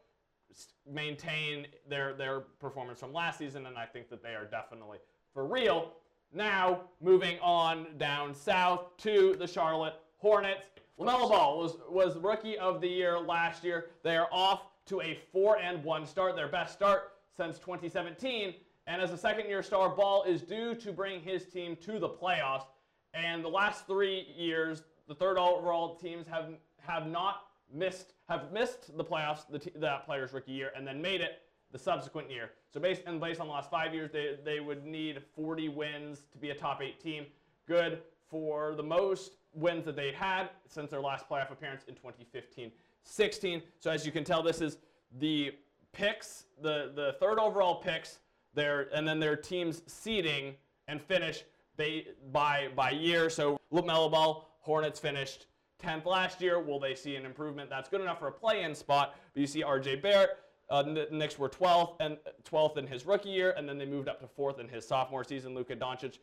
maintain 0.91 1.67
their, 1.89 2.13
their 2.15 2.41
performance 2.41 3.01
from 3.01 3.13
last 3.13 3.39
season. 3.39 3.67
And 3.67 3.79
I 3.79 3.87
think 3.87 4.09
that 4.11 4.23
they 4.23 4.35
are 4.35 4.45
definitely 4.45 4.99
for 5.33 5.47
real. 5.47 5.93
Now, 6.35 6.83
moving 7.01 7.39
on 7.41 7.87
down 7.99 8.35
south 8.35 8.97
to 8.99 9.37
the 9.39 9.47
Charlotte 9.47 9.95
Hornets. 10.19 10.67
LaMelo 10.99 11.31
Ball 11.31 11.59
was, 11.59 11.77
was 11.91 12.17
rookie 12.17 12.59
of 12.59 12.81
the 12.81 12.89
year 12.89 13.19
last 13.19 13.65
year. 13.65 13.87
They 14.03 14.17
are 14.17 14.29
off 14.31 14.63
to 14.87 15.01
a 15.01 15.19
4 15.33 15.59
and 15.59 15.83
1 15.83 16.07
start, 16.07 16.37
their 16.37 16.49
best 16.49 16.75
start 16.75 17.13
since 17.37 17.59
2017. 17.59 18.55
And 18.87 19.01
as 19.01 19.13
a 19.13 19.17
second 19.17 19.49
year 19.49 19.63
star, 19.63 19.89
Ball 19.89 20.25
is 20.25 20.43
due 20.43 20.75
to 20.75 20.93
bring 20.93 21.21
his 21.21 21.47
team 21.47 21.77
to 21.83 21.99
the 21.99 22.09
playoffs. 22.09 22.67
And 23.15 23.45
the 23.45 23.49
last 23.49 23.87
three 23.87 24.27
years, 24.37 24.83
the 25.07 25.15
third 25.15 25.39
overall 25.39 25.95
teams 25.97 26.27
have 26.27 26.47
have 26.81 27.07
not 27.07 27.45
missed 27.73 28.15
have 28.29 28.53
missed 28.53 28.97
the 28.97 29.05
playoffs 29.05 29.45
the 29.49 29.79
that 29.79 30.05
player's 30.05 30.33
rookie 30.33 30.53
year 30.53 30.73
and 30.77 30.87
then 30.87 31.01
made 31.01 31.21
it 31.21 31.43
the 31.73 31.79
subsequent 31.79 32.31
year. 32.31 32.51
So 32.73 32.81
based 32.81 33.03
and 33.07 33.21
based 33.21 33.41
on 33.41 33.47
the 33.47 33.53
last 33.53 33.71
five 33.71 33.95
years, 33.95 34.11
they, 34.13 34.37
they 34.45 34.61
would 34.61 34.85
need 34.85 35.23
40 35.35 35.69
wins 35.71 36.25
to 36.33 36.39
be 36.39 36.51
a 36.51 36.55
top 36.55 36.83
eight 36.83 37.01
team. 37.01 37.27
Good 37.67 38.03
for 38.29 38.75
the 38.75 38.83
most 38.83 39.33
wins 39.55 39.85
that 39.85 39.97
they 39.97 40.13
had 40.13 40.51
since 40.67 40.91
their 40.91 41.01
last 41.01 41.29
playoff 41.29 41.51
appearance 41.51 41.85
in 41.89 41.95
2015-16. 41.95 43.63
So 43.81 43.91
as 43.91 44.05
you 44.07 44.13
can 44.13 44.25
tell, 44.25 44.43
this 44.43 44.61
is 44.61 44.79
the 45.19 45.55
picks, 45.93 46.45
the, 46.61 46.93
the 46.95 47.17
third 47.21 47.39
overall 47.39 47.77
picks, 47.77 48.19
their, 48.55 48.89
and 48.95 49.07
then 49.07 49.19
their 49.19 49.37
team's 49.37 49.83
seeding 49.87 50.55
and 50.89 51.01
finish 51.01 51.45
by, 51.77 52.05
by, 52.33 52.69
by 52.75 52.91
year. 52.91 53.31
So 53.31 53.59
LaMelo 53.73 54.11
Ball, 54.11 54.49
Hornets 54.61 55.01
finished 55.01 55.47
10th 55.83 56.05
last 56.05 56.41
year. 56.41 56.61
Will 56.61 56.79
they 56.79 56.95
see 56.95 57.17
an 57.17 57.25
improvement? 57.25 57.71
That's 57.71 57.89
good 57.89 58.01
enough 58.01 58.19
for 58.19 58.29
a 58.29 58.33
play-in 58.33 58.75
spot. 58.75 59.17
But 59.35 59.41
you 59.41 59.47
see 59.47 59.63
RJ 59.63 60.03
Barrett, 60.03 60.39
uh, 60.71 60.83
Knicks 61.11 61.39
were 61.39 61.49
12th 61.49 61.97
and 62.01 62.17
12th 62.51 62.79
in 62.79 62.87
his 62.87 63.05
rookie 63.05 63.29
year, 63.29 63.55
and 63.57 63.69
then 63.69 63.79
they 63.79 63.87
moved 63.87 64.09
up 64.09 64.21
to 64.21 64.27
fourth 64.27 64.59
in 64.59 64.69
his 64.69 64.87
sophomore 64.87 65.25
season. 65.25 65.55
Luka 65.55 65.77
Doncic, 65.77 66.19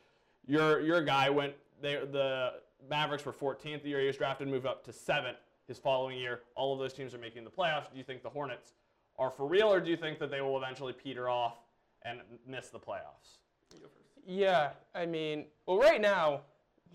your 0.48 0.80
your 0.82 1.02
guy 1.04 1.30
went. 1.30 1.54
They, 1.82 1.96
the 1.96 2.54
Mavericks 2.90 3.26
were 3.26 3.34
14th 3.34 3.84
the 3.84 3.90
year 3.90 4.00
he 4.02 4.08
was 4.08 4.18
drafted, 4.18 4.48
moved 4.48 4.66
up 4.66 4.84
to 4.86 4.94
seventh 4.94 5.38
his 5.68 5.78
following 5.78 6.18
year. 6.18 6.42
All 6.56 6.74
of 6.74 6.80
those 6.80 6.94
teams 6.94 7.14
are 7.14 7.20
making 7.20 7.44
the 7.44 7.52
playoffs. 7.52 7.92
Do 7.92 7.98
you 7.98 8.04
think 8.04 8.24
the 8.24 8.30
Hornets 8.30 8.74
are 9.18 9.30
for 9.30 9.46
real, 9.46 9.72
or 9.72 9.80
do 9.80 9.92
you 9.92 9.98
think 9.98 10.18
that 10.20 10.32
they 10.32 10.42
will 10.42 10.58
eventually 10.58 10.94
peter 10.94 11.30
off 11.30 11.58
and 12.04 12.20
miss 12.48 12.70
the 12.70 12.80
playoffs? 12.80 13.38
You 13.74 13.82
go 13.82 13.88
first. 13.88 14.10
Yeah, 14.26 14.72
I 14.96 15.06
mean, 15.06 15.46
well, 15.66 15.78
right 15.78 16.02
now 16.02 16.42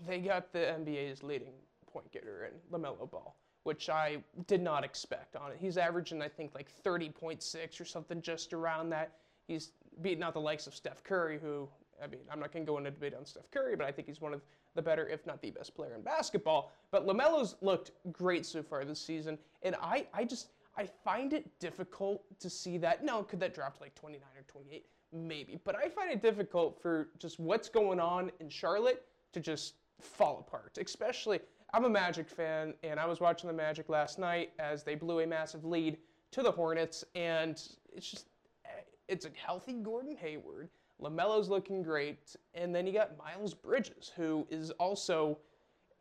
they 0.07 0.19
got 0.19 0.51
the 0.51 0.59
NBA's 0.59 1.23
leading 1.23 1.53
point 1.91 2.11
getter 2.11 2.49
in 2.51 2.77
LaMelo 2.77 3.09
Ball, 3.09 3.35
which 3.63 3.89
I 3.89 4.17
did 4.47 4.61
not 4.61 4.83
expect 4.83 5.35
on 5.35 5.51
it. 5.51 5.57
He's 5.59 5.77
averaging, 5.77 6.21
I 6.21 6.27
think, 6.27 6.53
like 6.53 6.69
30.6 6.83 7.81
or 7.81 7.85
something, 7.85 8.21
just 8.21 8.53
around 8.53 8.89
that. 8.89 9.13
He's 9.47 9.71
beating 10.01 10.23
out 10.23 10.33
the 10.33 10.41
likes 10.41 10.67
of 10.67 10.75
Steph 10.75 11.03
Curry, 11.03 11.39
who 11.41 11.69
I 12.03 12.07
mean, 12.07 12.19
I'm 12.31 12.39
not 12.39 12.51
going 12.51 12.65
to 12.65 12.71
go 12.71 12.77
into 12.77 12.91
debate 12.91 13.13
on 13.13 13.25
Steph 13.25 13.49
Curry, 13.51 13.75
but 13.75 13.85
I 13.85 13.91
think 13.91 14.07
he's 14.07 14.21
one 14.21 14.33
of 14.33 14.41
the 14.75 14.81
better, 14.81 15.07
if 15.07 15.25
not 15.25 15.41
the 15.41 15.51
best 15.51 15.75
player 15.75 15.95
in 15.95 16.01
basketball. 16.01 16.71
But 16.91 17.07
LaMelo's 17.07 17.55
looked 17.61 17.91
great 18.11 18.45
so 18.45 18.61
far 18.61 18.83
this 18.85 18.99
season, 18.99 19.37
and 19.63 19.75
I, 19.81 20.07
I 20.13 20.25
just, 20.25 20.49
I 20.77 20.85
find 20.85 21.33
it 21.33 21.59
difficult 21.59 22.23
to 22.39 22.49
see 22.49 22.77
that. 22.79 23.03
Now, 23.03 23.21
could 23.21 23.39
that 23.39 23.53
drop 23.53 23.77
to 23.77 23.83
like 23.83 23.95
29 23.95 24.21
or 24.35 24.43
28? 24.47 24.85
Maybe, 25.13 25.57
but 25.63 25.75
I 25.75 25.87
find 25.87 26.11
it 26.11 26.21
difficult 26.21 26.81
for 26.81 27.09
just 27.19 27.39
what's 27.39 27.69
going 27.69 27.99
on 27.99 28.31
in 28.39 28.49
Charlotte 28.49 29.05
to 29.33 29.39
just 29.39 29.75
fall 30.01 30.45
apart. 30.45 30.77
Especially, 30.77 31.39
I'm 31.73 31.85
a 31.85 31.89
Magic 31.89 32.29
fan, 32.29 32.73
and 32.83 32.99
I 32.99 33.05
was 33.05 33.21
watching 33.21 33.47
the 33.47 33.53
Magic 33.53 33.87
last 33.87 34.19
night 34.19 34.51
as 34.59 34.83
they 34.83 34.95
blew 34.95 35.21
a 35.21 35.27
massive 35.27 35.63
lead 35.63 35.97
to 36.31 36.43
the 36.43 36.51
Hornets, 36.51 37.05
and 37.15 37.61
it's 37.93 38.11
just, 38.11 38.27
eh, 38.65 38.81
it's 39.07 39.25
a 39.25 39.29
healthy 39.35 39.73
Gordon 39.73 40.17
Hayward. 40.17 40.69
LaMelo's 41.01 41.49
looking 41.49 41.83
great. 41.83 42.35
And 42.53 42.73
then 42.73 42.87
you 42.87 42.93
got 42.93 43.17
Miles 43.17 43.53
Bridges, 43.53 44.11
who 44.15 44.47
is 44.49 44.71
also, 44.71 45.37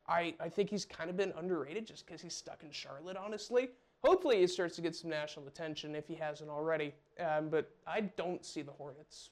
I, 0.07 0.35
I 0.40 0.49
think 0.49 0.71
he's 0.71 0.85
kind 0.85 1.11
of 1.11 1.16
been 1.16 1.33
underrated 1.37 1.87
just 1.87 2.07
because 2.07 2.21
he's 2.21 2.35
stuck 2.35 2.62
in 2.62 2.71
Charlotte, 2.71 3.16
honestly. 3.16 3.71
Hopefully 4.04 4.40
he 4.40 4.46
starts 4.46 4.76
to 4.76 4.82
get 4.82 4.94
some 4.94 5.08
national 5.08 5.46
attention 5.46 5.94
if 5.94 6.06
he 6.06 6.14
hasn't 6.14 6.50
already. 6.50 6.92
Um, 7.18 7.49
but 7.49 7.70
I 7.87 8.02
don't 8.02 8.44
see 8.44 8.61
the 8.61 8.73
Hornets 8.73 9.30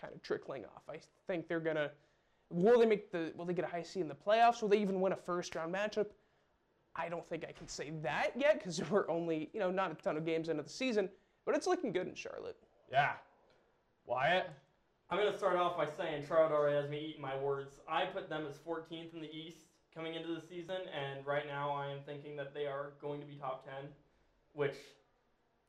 kind 0.00 0.14
of 0.14 0.22
trickling 0.22 0.64
off. 0.64 0.82
I 0.88 0.98
think 1.26 1.46
they're 1.46 1.60
going 1.60 1.76
to, 1.76 1.90
will 2.50 2.80
they 2.80 2.86
make 2.86 3.12
the, 3.12 3.32
will 3.36 3.44
they 3.44 3.52
get 3.52 3.66
a 3.66 3.68
high 3.68 3.82
seed 3.82 4.02
in 4.02 4.08
the 4.08 4.14
playoffs? 4.14 4.62
Will 4.62 4.70
they 4.70 4.78
even 4.78 5.00
win 5.02 5.12
a 5.12 5.16
first 5.16 5.54
round 5.54 5.74
matchup? 5.74 6.06
I 6.96 7.08
don't 7.08 7.28
think 7.28 7.44
I 7.46 7.52
can 7.52 7.68
say 7.68 7.92
that 8.02 8.30
yet 8.34 8.58
because 8.58 8.80
we're 8.90 9.08
only, 9.10 9.50
you 9.52 9.60
know, 9.60 9.70
not 9.70 9.92
a 9.92 9.94
ton 9.94 10.16
of 10.16 10.24
games 10.24 10.48
into 10.48 10.62
the 10.62 10.70
season, 10.70 11.10
but 11.44 11.54
it's 11.54 11.66
looking 11.66 11.92
good 11.92 12.06
in 12.06 12.14
Charlotte. 12.14 12.56
Yeah. 12.90 13.12
Wyatt? 14.06 14.48
I'm 15.10 15.18
going 15.18 15.30
to 15.30 15.36
start 15.36 15.56
off 15.56 15.76
by 15.76 15.86
saying 15.98 16.24
Charlotte 16.26 16.52
already 16.52 16.76
has 16.76 16.88
me 16.88 17.08
eating 17.10 17.20
my 17.20 17.36
words. 17.36 17.76
I 17.86 18.06
put 18.06 18.30
them 18.30 18.46
as 18.48 18.56
14th 18.56 19.12
in 19.12 19.20
the 19.20 19.30
East 19.30 19.66
coming 19.94 20.14
into 20.14 20.34
the 20.34 20.40
season, 20.40 20.76
and 20.92 21.24
right 21.26 21.46
now 21.46 21.70
I 21.70 21.88
am 21.88 21.98
thinking 22.06 22.36
that 22.36 22.54
they 22.54 22.66
are 22.66 22.94
going 23.00 23.20
to 23.20 23.26
be 23.26 23.34
top 23.34 23.64
10, 23.64 23.90
which 24.54 24.76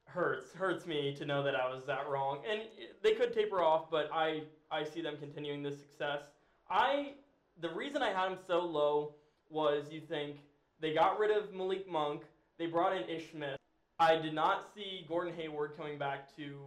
hurts 0.06 0.54
hurts 0.54 0.86
me 0.86 1.14
to 1.18 1.26
know 1.26 1.44
that 1.44 1.56
I 1.56 1.68
was 1.68 1.84
that 1.86 2.08
wrong. 2.08 2.40
And 2.50 2.62
they 3.04 3.14
could 3.14 3.34
taper 3.34 3.62
off, 3.62 3.92
but 3.92 4.10
I 4.14 4.44
I 4.72 4.84
see 4.84 5.02
them 5.02 5.18
continuing 5.20 5.62
this 5.62 5.78
success. 5.78 6.22
I 6.70 7.14
the 7.60 7.70
reason 7.70 8.02
I 8.02 8.12
had 8.12 8.32
them 8.32 8.38
so 8.48 8.60
low 8.60 9.16
was 9.50 9.92
you 9.92 10.02
think 10.02 10.38
they 10.80 10.94
got 10.94 11.20
rid 11.20 11.32
of 11.32 11.54
Malik 11.54 11.90
Monk, 11.90 12.24
they 12.58 12.66
brought 12.68 12.96
in 12.96 13.08
Ish 13.10 13.32
Smith. 13.32 13.58
I 14.00 14.18
did 14.18 14.34
not 14.34 14.66
see 14.74 15.06
Gordon 15.08 15.34
Hayward 15.36 15.78
coming 15.78 15.98
back 15.98 16.36
to 16.36 16.60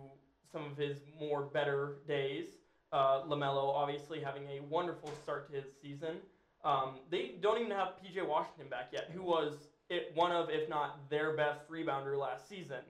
some 0.51 0.65
of 0.65 0.77
his 0.77 0.97
more 1.21 1.43
better 1.43 1.97
days. 2.07 2.47
Uh, 2.91 3.23
LaMelo 3.25 3.75
obviously 3.75 4.21
having 4.21 4.45
a 4.45 4.61
wonderful 4.63 5.13
start 5.23 5.51
to 5.51 5.57
his 5.57 5.67
season. 5.83 6.17
Um, 6.65 6.97
they 7.11 7.35
don't 7.41 7.59
even 7.59 7.71
have 7.71 7.95
PJ 8.03 8.27
Washington 8.27 8.69
back 8.71 8.89
yet, 8.93 9.11
who 9.13 9.23
was 9.23 9.55
it, 9.91 10.13
one 10.15 10.33
of, 10.33 10.51
if 10.51 10.69
not 10.69 11.09
their 11.11 11.37
best 11.37 11.69
rebounder 11.71 12.19
last 12.19 12.49
season. 12.49 12.81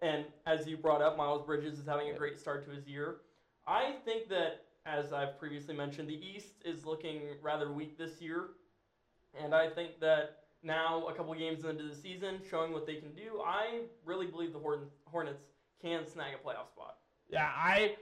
And 0.00 0.24
as 0.46 0.66
you 0.66 0.76
brought 0.76 1.00
up, 1.00 1.16
Miles 1.16 1.46
Bridges 1.46 1.78
is 1.78 1.86
having 1.86 2.10
a 2.10 2.14
great 2.14 2.38
start 2.38 2.64
to 2.66 2.70
his 2.70 2.86
year. 2.86 3.16
I 3.66 3.94
think 4.04 4.28
that, 4.28 4.64
as 4.84 5.12
I've 5.12 5.38
previously 5.38 5.74
mentioned, 5.74 6.08
the 6.08 6.20
East 6.20 6.54
is 6.64 6.84
looking 6.84 7.20
rather 7.40 7.70
weak 7.70 7.96
this 7.96 8.20
year. 8.20 8.50
And 9.40 9.54
I 9.54 9.70
think 9.70 10.00
that 10.00 10.38
now, 10.64 11.06
a 11.06 11.14
couple 11.14 11.34
games 11.34 11.64
into 11.64 11.84
the 11.84 11.94
season, 11.94 12.40
showing 12.48 12.72
what 12.72 12.86
they 12.86 12.96
can 12.96 13.12
do, 13.14 13.40
I 13.44 13.82
really 14.04 14.26
believe 14.26 14.52
the 14.52 14.60
Hornets 15.06 15.42
can 15.80 16.06
snag 16.06 16.34
a 16.34 16.48
playoff 16.48 16.68
spot. 16.68 16.98
Yeah, 17.28 17.50
I 17.54 17.96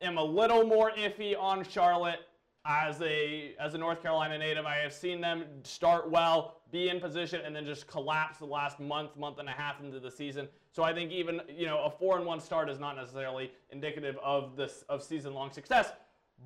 am 0.00 0.16
a 0.16 0.24
little 0.24 0.64
more 0.64 0.92
iffy 0.92 1.38
on 1.38 1.64
Charlotte 1.64 2.20
as 2.66 3.00
a 3.00 3.54
as 3.60 3.74
a 3.74 3.78
North 3.78 4.02
Carolina 4.02 4.36
native. 4.36 4.66
I 4.66 4.76
have 4.76 4.92
seen 4.92 5.20
them 5.20 5.44
start 5.62 6.10
well, 6.10 6.56
be 6.72 6.88
in 6.88 7.00
position, 7.00 7.40
and 7.44 7.54
then 7.54 7.64
just 7.64 7.86
collapse 7.86 8.38
the 8.38 8.46
last 8.46 8.80
month, 8.80 9.16
month 9.16 9.38
and 9.38 9.48
a 9.48 9.52
half 9.52 9.80
into 9.80 10.00
the 10.00 10.10
season. 10.10 10.48
So 10.72 10.82
I 10.82 10.92
think 10.92 11.12
even 11.12 11.40
you 11.48 11.66
know 11.66 11.84
a 11.84 11.90
four 11.90 12.16
and 12.16 12.26
one 12.26 12.40
start 12.40 12.68
is 12.68 12.78
not 12.78 12.96
necessarily 12.96 13.52
indicative 13.70 14.16
of 14.22 14.56
this 14.56 14.84
of 14.88 15.02
season 15.02 15.32
long 15.32 15.52
success. 15.52 15.92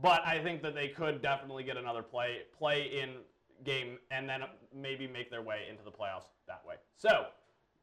But 0.03 0.23
I 0.25 0.39
think 0.39 0.63
that 0.63 0.75
they 0.75 0.89
could 0.89 1.21
definitely 1.21 1.65
get 1.65 1.77
another 1.77 2.03
play 2.03 2.43
play 2.57 3.01
in 3.03 3.17
game 3.65 3.99
and 4.11 4.29
then 4.29 4.43
maybe 4.75 5.07
make 5.07 5.31
their 5.31 5.43
way 5.43 5.67
into 5.69 5.83
the 5.83 5.91
playoffs 5.91 6.29
that 6.47 6.63
way. 6.67 6.77
So 6.97 7.27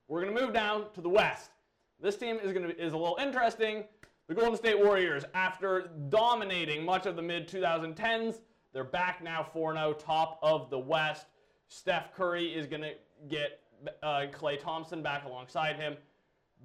we're 0.08 0.22
gonna 0.22 0.40
move 0.40 0.54
down 0.54 0.86
to 0.94 1.02
the 1.02 1.10
West. 1.10 1.52
This 2.00 2.16
team 2.16 2.38
is 2.42 2.54
gonna 2.54 2.70
is 2.70 2.94
a 2.94 2.98
little 2.98 3.18
interesting 3.20 3.84
the 4.28 4.36
Golden 4.36 4.58
State 4.58 4.78
Warriors, 4.78 5.24
after 5.34 5.90
dominating 6.10 6.84
much 6.84 7.06
of 7.06 7.16
the 7.16 7.22
mid 7.22 7.48
2010s, 7.48 8.40
they're 8.74 8.84
back 8.84 9.24
now 9.24 9.44
4 9.54 9.74
0, 9.74 9.94
top 9.94 10.40
of 10.42 10.70
the 10.70 10.78
West. 10.78 11.28
Steph 11.70 12.14
Curry 12.14 12.48
is 12.48 12.68
going 12.68 12.82
to 12.82 12.94
get 13.30 13.62
uh, 14.04 14.26
Klay 14.32 14.60
Thompson 14.60 15.02
back 15.02 15.26
alongside 15.26 15.78
him. 15.78 15.96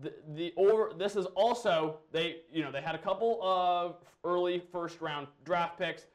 The, 0.00 0.12
the 0.35 0.54
over 0.57 0.92
this 0.97 1.16
is 1.16 1.26
also 1.26 1.99
they 2.12 2.37
you 2.50 2.62
know 2.62 2.73
they 2.73 2.81
had 2.81 2.95
a 2.95 2.99
couple 2.99 3.38
of 3.42 3.97
early 4.25 4.62
first 4.73 5.00
round 5.00 5.26
draft 5.45 5.78
picks. 5.78 6.07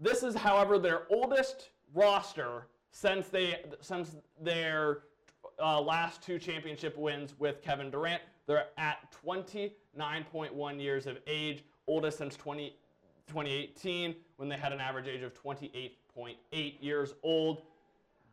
This 0.00 0.22
is, 0.22 0.34
however, 0.34 0.78
their 0.78 1.02
oldest 1.10 1.70
roster 1.94 2.68
since 2.90 3.28
they 3.28 3.62
since 3.80 4.16
their 4.40 5.02
uh, 5.62 5.80
last 5.80 6.22
two 6.22 6.38
championship 6.38 6.96
wins 6.96 7.34
with 7.38 7.62
Kevin 7.62 7.90
Durant. 7.90 8.22
They're 8.50 8.66
at 8.78 9.14
29.1 9.24 10.82
years 10.82 11.06
of 11.06 11.18
age, 11.28 11.62
oldest 11.86 12.18
since 12.18 12.34
20, 12.34 12.70
2018 13.28 14.16
when 14.38 14.48
they 14.48 14.56
had 14.56 14.72
an 14.72 14.80
average 14.80 15.06
age 15.06 15.22
of 15.22 15.32
28.8 15.40 16.74
years 16.80 17.14
old. 17.22 17.62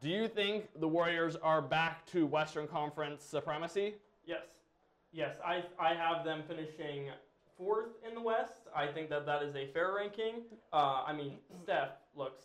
Do 0.01 0.09
you 0.09 0.27
think 0.27 0.69
the 0.79 0.87
Warriors 0.87 1.35
are 1.35 1.61
back 1.61 2.03
to 2.07 2.25
Western 2.25 2.67
Conference 2.67 3.23
supremacy? 3.23 3.93
Yes. 4.25 4.41
Yes, 5.11 5.35
I, 5.45 5.63
I 5.79 5.93
have 5.93 6.25
them 6.25 6.41
finishing 6.47 7.11
fourth 7.55 7.89
in 8.03 8.15
the 8.15 8.21
West. 8.21 8.69
I 8.75 8.87
think 8.87 9.11
that 9.11 9.27
that 9.27 9.43
is 9.43 9.55
a 9.55 9.67
fair 9.67 9.93
ranking. 9.95 10.41
Uh, 10.73 11.03
I 11.05 11.13
mean, 11.13 11.33
Steph 11.61 11.91
looks 12.15 12.41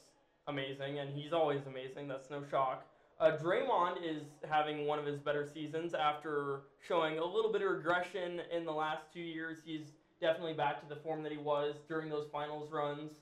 amazing, 0.46 0.98
and 0.98 1.08
he's 1.08 1.32
always 1.32 1.62
amazing. 1.66 2.06
That's 2.06 2.28
no 2.28 2.42
shock. 2.50 2.84
Uh, 3.22 3.36
Draymond 3.36 3.98
is 4.02 4.24
having 4.50 4.84
one 4.84 4.98
of 4.98 5.06
his 5.06 5.20
better 5.20 5.46
seasons 5.46 5.94
after 5.94 6.62
showing 6.88 7.20
a 7.20 7.24
little 7.24 7.52
bit 7.52 7.62
of 7.62 7.70
regression 7.70 8.40
in 8.50 8.64
the 8.64 8.72
last 8.72 9.12
two 9.14 9.20
years. 9.20 9.58
He's 9.64 9.92
definitely 10.20 10.54
back 10.54 10.80
to 10.82 10.88
the 10.92 11.00
form 11.02 11.22
that 11.22 11.30
he 11.30 11.38
was 11.38 11.76
during 11.86 12.10
those 12.10 12.26
finals 12.32 12.72
runs. 12.72 13.12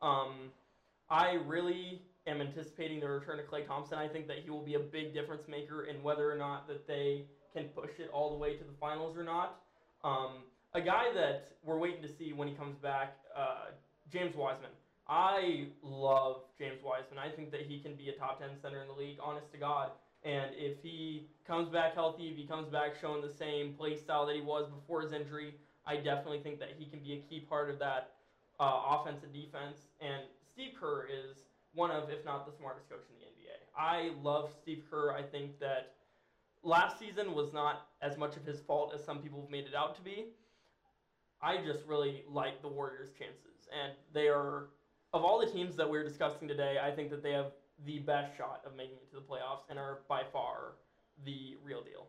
Um, 0.00 0.48
I 1.10 1.32
really 1.44 2.00
am 2.26 2.40
anticipating 2.40 3.00
the 3.00 3.08
return 3.10 3.38
of 3.38 3.50
Klay 3.50 3.66
Thompson. 3.66 3.98
I 3.98 4.08
think 4.08 4.28
that 4.28 4.38
he 4.42 4.48
will 4.48 4.64
be 4.64 4.76
a 4.76 4.80
big 4.80 5.12
difference 5.12 5.46
maker 5.46 5.84
in 5.84 6.02
whether 6.02 6.32
or 6.32 6.36
not 6.36 6.66
that 6.68 6.86
they 6.86 7.26
can 7.52 7.64
push 7.64 7.90
it 7.98 8.08
all 8.14 8.30
the 8.30 8.38
way 8.38 8.56
to 8.56 8.64
the 8.64 8.72
finals 8.80 9.14
or 9.14 9.24
not. 9.24 9.60
Um, 10.02 10.44
a 10.72 10.80
guy 10.80 11.12
that 11.12 11.48
we're 11.62 11.76
waiting 11.76 12.00
to 12.00 12.08
see 12.08 12.32
when 12.32 12.48
he 12.48 12.54
comes 12.54 12.78
back, 12.78 13.18
uh, 13.36 13.72
James 14.10 14.34
Wiseman. 14.34 14.70
I 15.10 15.66
love 15.82 16.42
James 16.56 16.78
Wiseman. 16.84 17.18
I 17.18 17.34
think 17.34 17.50
that 17.50 17.62
he 17.62 17.80
can 17.80 17.96
be 17.96 18.10
a 18.10 18.12
top 18.12 18.38
10 18.38 18.50
center 18.62 18.80
in 18.80 18.86
the 18.86 18.94
league, 18.94 19.18
honest 19.20 19.50
to 19.50 19.58
God. 19.58 19.90
And 20.22 20.52
if 20.54 20.80
he 20.80 21.26
comes 21.44 21.68
back 21.68 21.94
healthy, 21.94 22.28
if 22.28 22.36
he 22.36 22.46
comes 22.46 22.68
back 22.68 22.92
showing 23.00 23.20
the 23.20 23.32
same 23.32 23.74
play 23.74 23.96
style 23.96 24.24
that 24.26 24.36
he 24.36 24.40
was 24.40 24.70
before 24.70 25.02
his 25.02 25.12
injury, 25.12 25.54
I 25.84 25.96
definitely 25.96 26.38
think 26.38 26.60
that 26.60 26.74
he 26.78 26.86
can 26.86 27.00
be 27.00 27.14
a 27.14 27.28
key 27.28 27.40
part 27.40 27.70
of 27.70 27.80
that 27.80 28.12
uh, 28.60 28.82
offense 28.86 29.24
and 29.24 29.32
defense. 29.32 29.88
And 30.00 30.22
Steve 30.52 30.74
Kerr 30.78 31.08
is 31.08 31.38
one 31.74 31.90
of, 31.90 32.08
if 32.08 32.24
not 32.24 32.46
the 32.46 32.56
smartest 32.56 32.88
coach 32.88 33.02
in 33.08 33.16
the 33.18 33.26
NBA. 33.26 33.56
I 33.76 34.12
love 34.22 34.50
Steve 34.62 34.84
Kerr. 34.88 35.12
I 35.12 35.22
think 35.22 35.58
that 35.58 35.94
last 36.62 37.00
season 37.00 37.34
was 37.34 37.52
not 37.52 37.88
as 38.00 38.16
much 38.16 38.36
of 38.36 38.44
his 38.44 38.60
fault 38.60 38.92
as 38.94 39.02
some 39.04 39.18
people 39.18 39.40
have 39.40 39.50
made 39.50 39.64
it 39.64 39.74
out 39.74 39.96
to 39.96 40.02
be. 40.02 40.26
I 41.42 41.56
just 41.56 41.80
really 41.88 42.22
like 42.28 42.62
the 42.62 42.68
Warriors' 42.68 43.10
chances. 43.18 43.66
And 43.72 43.92
they 44.12 44.28
are 44.28 44.66
of 45.12 45.24
all 45.24 45.38
the 45.38 45.46
teams 45.46 45.76
that 45.76 45.88
we're 45.88 46.04
discussing 46.04 46.46
today, 46.46 46.78
I 46.82 46.90
think 46.90 47.10
that 47.10 47.22
they 47.22 47.32
have 47.32 47.52
the 47.86 47.98
best 48.00 48.36
shot 48.36 48.62
of 48.64 48.76
making 48.76 48.96
it 48.96 49.10
to 49.10 49.16
the 49.16 49.22
playoffs 49.22 49.62
and 49.68 49.78
are 49.78 50.00
by 50.08 50.22
far 50.32 50.74
the 51.24 51.56
real 51.62 51.82
deal. 51.82 52.06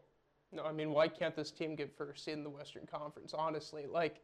No, 0.51 0.63
I 0.63 0.71
mean, 0.71 0.91
why 0.91 1.07
can't 1.07 1.35
this 1.35 1.51
team 1.51 1.75
get 1.75 1.95
first 1.95 2.27
in 2.27 2.43
the 2.43 2.49
Western 2.49 2.85
Conference? 2.85 3.33
Honestly, 3.33 3.85
like 3.87 4.21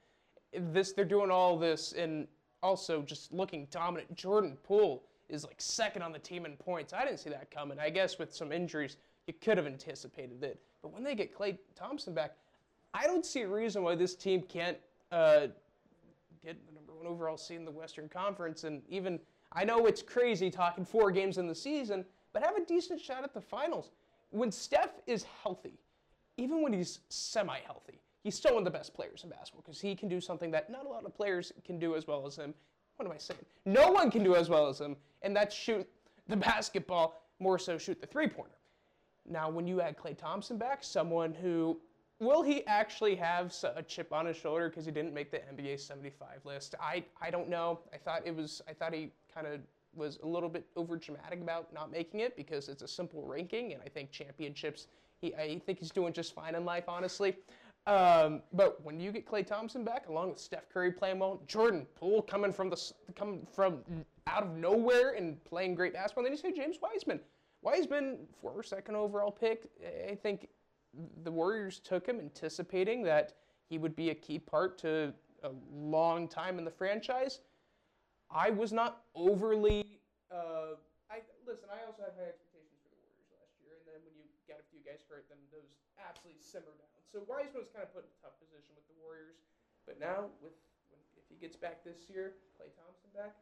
this, 0.54 0.92
they're 0.92 1.06
doing 1.06 1.32
all 1.32 1.58
this 1.58 1.94
and 1.94 2.28
also 2.62 3.02
just 3.02 3.32
looking 3.32 3.68
dominant. 3.72 4.14
Jordan 4.16 4.58
Poole 4.64 5.04
is 5.30 5.44
like 5.44 5.56
second 5.60 6.02
on 6.02 6.12
the 6.12 6.20
team 6.20 6.46
in 6.46 6.56
points. 6.58 6.94
I 6.94 7.06
didn't 7.06 7.20
see 7.20 7.30
that 7.30 7.50
coming. 7.50 7.80
I 7.80 7.90
guess 7.90 8.20
with 8.20 8.34
some 8.34 8.52
injuries, 8.52 8.98
you 9.26 9.34
could 9.42 9.58
have 9.58 9.68
anticipated 9.68 10.44
it. 10.44 10.60
But 10.82 10.94
when 10.94 11.04
they 11.04 11.16
get 11.16 11.36
Klay 11.36 11.58
Thompson 11.76 12.14
back, 12.14 12.34
I 12.94 13.06
don't 13.06 13.26
see 13.26 13.42
a 13.42 13.48
reason 13.48 13.84
why 13.84 13.96
this 13.96 14.16
team 14.16 14.42
can't 14.42 14.78
uh, 15.12 15.48
get 16.44 16.58
one 16.98 17.08
overall 17.08 17.38
seed 17.38 17.58
in 17.58 17.66
the 17.66 17.72
Western 17.72 18.10
Conference. 18.10 18.64
And 18.64 18.82
even, 18.90 19.20
I 19.54 19.64
know 19.64 19.86
it's 19.86 20.02
crazy 20.02 20.50
talking 20.50 20.84
four 20.84 21.12
games 21.12 21.38
in 21.38 21.48
the 21.48 21.56
season, 21.56 22.04
but 22.34 22.44
have 22.44 22.58
a 22.58 22.66
decent 22.66 23.00
shot 23.00 23.24
at 23.24 23.34
the 23.34 23.42
finals. 23.42 23.92
When 24.32 24.52
Steph 24.52 25.00
is 25.06 25.26
healthy, 25.44 25.80
even 26.38 26.62
when 26.62 26.74
he's 26.74 27.00
semi 27.10 27.60
healthy, 27.60 28.02
he's 28.24 28.36
still 28.36 28.54
one 28.54 28.62
of 28.62 28.66
the 28.66 28.78
best 28.78 28.94
players 28.94 29.24
in 29.24 29.30
basketball 29.30 29.64
because 29.66 29.80
he 29.80 29.96
can 29.96 30.10
do 30.10 30.20
something 30.20 30.52
that 30.52 30.70
not 30.70 30.86
a 30.86 30.90
lot 30.90 31.06
of 31.06 31.16
players 31.16 31.54
can 31.64 31.80
do 31.80 31.96
as 31.96 32.08
well 32.08 32.26
as 32.26 32.36
him. 32.36 32.54
What 32.98 33.06
am 33.06 33.12
I 33.12 33.18
saying? 33.18 33.46
No 33.66 33.92
one 33.92 34.10
can 34.10 34.24
do 34.24 34.36
as 34.36 34.50
well 34.50 34.68
as 34.68 34.82
him, 34.82 34.98
and 35.22 35.36
that's 35.36 35.56
shoot 35.56 35.88
the 36.28 36.36
basketball, 36.36 37.22
more 37.40 37.60
so 37.60 37.78
shoot 37.78 38.02
the 38.02 38.08
three 38.08 38.28
pointer. 38.28 38.58
Now, 39.30 39.50
when 39.50 39.68
you 39.68 39.82
add 39.82 39.98
Klay 39.98 40.18
Thompson 40.18 40.58
back, 40.58 40.84
someone 40.84 41.34
who 41.34 41.80
will 42.20 42.42
he 42.42 42.66
actually 42.66 43.16
have 43.16 43.54
a 43.76 43.84
chip 43.84 44.12
on 44.12 44.26
his 44.26 44.38
shoulder 44.38 44.70
because 44.70 44.86
he 44.86 44.92
didn't 44.92 45.14
make 45.14 45.32
the 45.32 45.38
NBA 45.38 45.80
75 45.80 46.46
list? 46.46 46.76
I, 46.80 47.04
I 47.22 47.30
don't 47.30 47.50
know. 47.50 47.80
I 47.94 47.98
thought 47.98 48.22
it 48.26 48.36
was 48.36 48.62
I 48.68 48.74
thought 48.74 48.94
he 48.94 49.12
kind 49.34 49.48
of 49.48 49.60
was 49.96 50.20
a 50.24 50.28
little 50.28 50.50
bit 50.50 50.66
over 50.76 50.96
dramatic 50.98 51.42
about 51.42 51.74
not 51.74 51.92
making 51.92 52.20
it 52.20 52.36
because 52.36 52.70
it's 52.70 52.84
a 52.84 52.88
simple 52.88 53.24
ranking, 53.26 53.74
and 53.74 53.82
I 53.84 53.90
think 53.90 54.12
championships. 54.12 54.88
He, 55.20 55.34
I 55.36 55.60
think 55.66 55.80
he's 55.80 55.90
doing 55.90 56.14
just 56.14 56.36
fine 56.36 56.54
in 56.56 56.64
life, 56.64 56.84
honestly. 56.88 57.36
Um, 57.88 58.42
but 58.54 58.84
when 58.84 59.00
you 59.00 59.12
get 59.12 59.26
Klay 59.26 59.48
Thompson 59.48 59.84
back, 59.84 60.10
along 60.10 60.32
with 60.32 60.40
Steph 60.40 60.70
Curry 60.70 60.92
playing 60.92 61.20
well, 61.20 61.42
Jordan 61.48 61.88
Poole 61.96 62.22
coming 62.22 62.52
from 62.52 62.70
the 62.70 62.94
coming 63.16 63.48
from 63.52 63.80
out 64.28 64.44
of 64.44 64.56
nowhere 64.56 65.12
and 65.12 65.44
playing 65.46 65.74
great 65.74 65.94
basketball, 65.94 66.26
and 66.26 66.38
then 66.38 66.38
you 66.38 66.56
say 66.56 66.56
James 66.56 66.78
Wiseman. 66.82 67.20
Wiseman, 67.62 68.20
for 68.42 68.62
second 68.62 68.96
overall 68.96 69.32
pick, 69.32 69.68
I 70.10 70.16
think 70.16 70.50
the 71.24 71.32
Warriors 71.32 71.80
took 71.80 72.08
him 72.08 72.20
anticipating 72.20 73.04
that 73.04 73.34
he 73.70 73.78
would 73.78 73.96
be 73.96 74.10
a 74.10 74.16
key 74.16 74.40
part 74.40 74.78
to 74.80 75.14
a 75.44 75.52
long 75.72 76.28
time 76.28 76.58
in 76.58 76.66
the 76.66 76.72
franchise. 76.72 77.40
I 78.32 78.50
was 78.50 78.74
not 78.74 79.04
overly. 79.16 80.00
Uh, 80.32 80.76
I 81.08 81.24
listen. 81.48 81.70
I 81.72 81.86
also 81.88 82.04
had 82.04 82.18
high 82.20 82.28
expectations 82.28 82.80
for 82.84 82.92
the 82.92 83.00
Warriors 83.00 83.30
last 83.32 83.56
year, 83.64 83.80
and 83.80 83.86
then 83.88 84.00
when 84.04 84.16
you 84.20 84.28
got 84.50 84.60
a 84.60 84.68
few 84.68 84.84
guys 84.84 85.00
hurt, 85.08 85.30
then 85.32 85.40
those 85.54 85.72
absolutely 85.96 86.44
simmer 86.44 86.76
down. 86.76 86.92
So 87.08 87.24
Wiseman 87.24 87.64
was 87.64 87.72
kind 87.72 87.88
of 87.88 87.96
put 87.96 88.04
in 88.04 88.12
a 88.12 88.20
tough 88.20 88.36
position 88.44 88.76
with 88.76 88.84
the 88.92 88.98
Warriors, 89.00 89.40
but 89.88 89.96
now 89.96 90.28
with 90.44 90.56
when, 90.92 91.00
if 91.16 91.24
he 91.32 91.40
gets 91.40 91.56
back 91.56 91.88
this 91.88 92.12
year, 92.12 92.36
Klay 92.60 92.68
Thompson 92.76 93.08
back, 93.16 93.40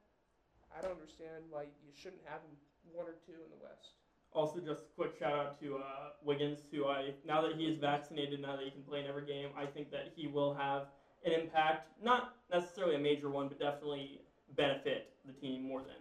I 0.70 0.86
don't 0.86 0.94
understand 0.94 1.50
why 1.50 1.66
you 1.66 1.92
shouldn't 1.98 2.22
have 2.30 2.46
him 2.46 2.54
one 2.94 3.10
or 3.10 3.18
two 3.26 3.42
in 3.42 3.50
the 3.50 3.58
West. 3.58 3.98
Also, 4.36 4.60
just 4.60 4.82
a 4.82 4.96
quick 4.98 5.13
shout 5.18 5.34
out 5.34 5.60
to 5.62 5.77
uh, 5.77 6.10
Wiggins, 6.22 6.60
who 6.70 6.88
I 6.88 7.13
now 7.25 7.42
that 7.42 7.56
he 7.56 7.63
is 7.65 7.80
vaccinated, 7.80 8.42
now 8.42 8.58
that 8.58 8.65
he 8.65 8.72
can 8.72 8.84
play 8.84 9.00
in 9.00 9.08
every 9.08 9.25
game, 9.25 9.50
I 9.58 9.65
think 9.65 9.89
that 9.92 10.12
he 10.13 10.27
will 10.27 10.54
have 10.54 10.88
an 11.25 11.32
impact. 11.32 11.88
Not 12.04 12.36
necessarily 12.51 12.96
a 12.96 13.00
major 13.00 13.30
one, 13.30 13.48
but 13.48 13.60
definitely 13.60 14.20
benefit 14.58 15.13
the 15.25 15.32
team 15.32 15.63
more 15.63 15.80
than 15.80 15.96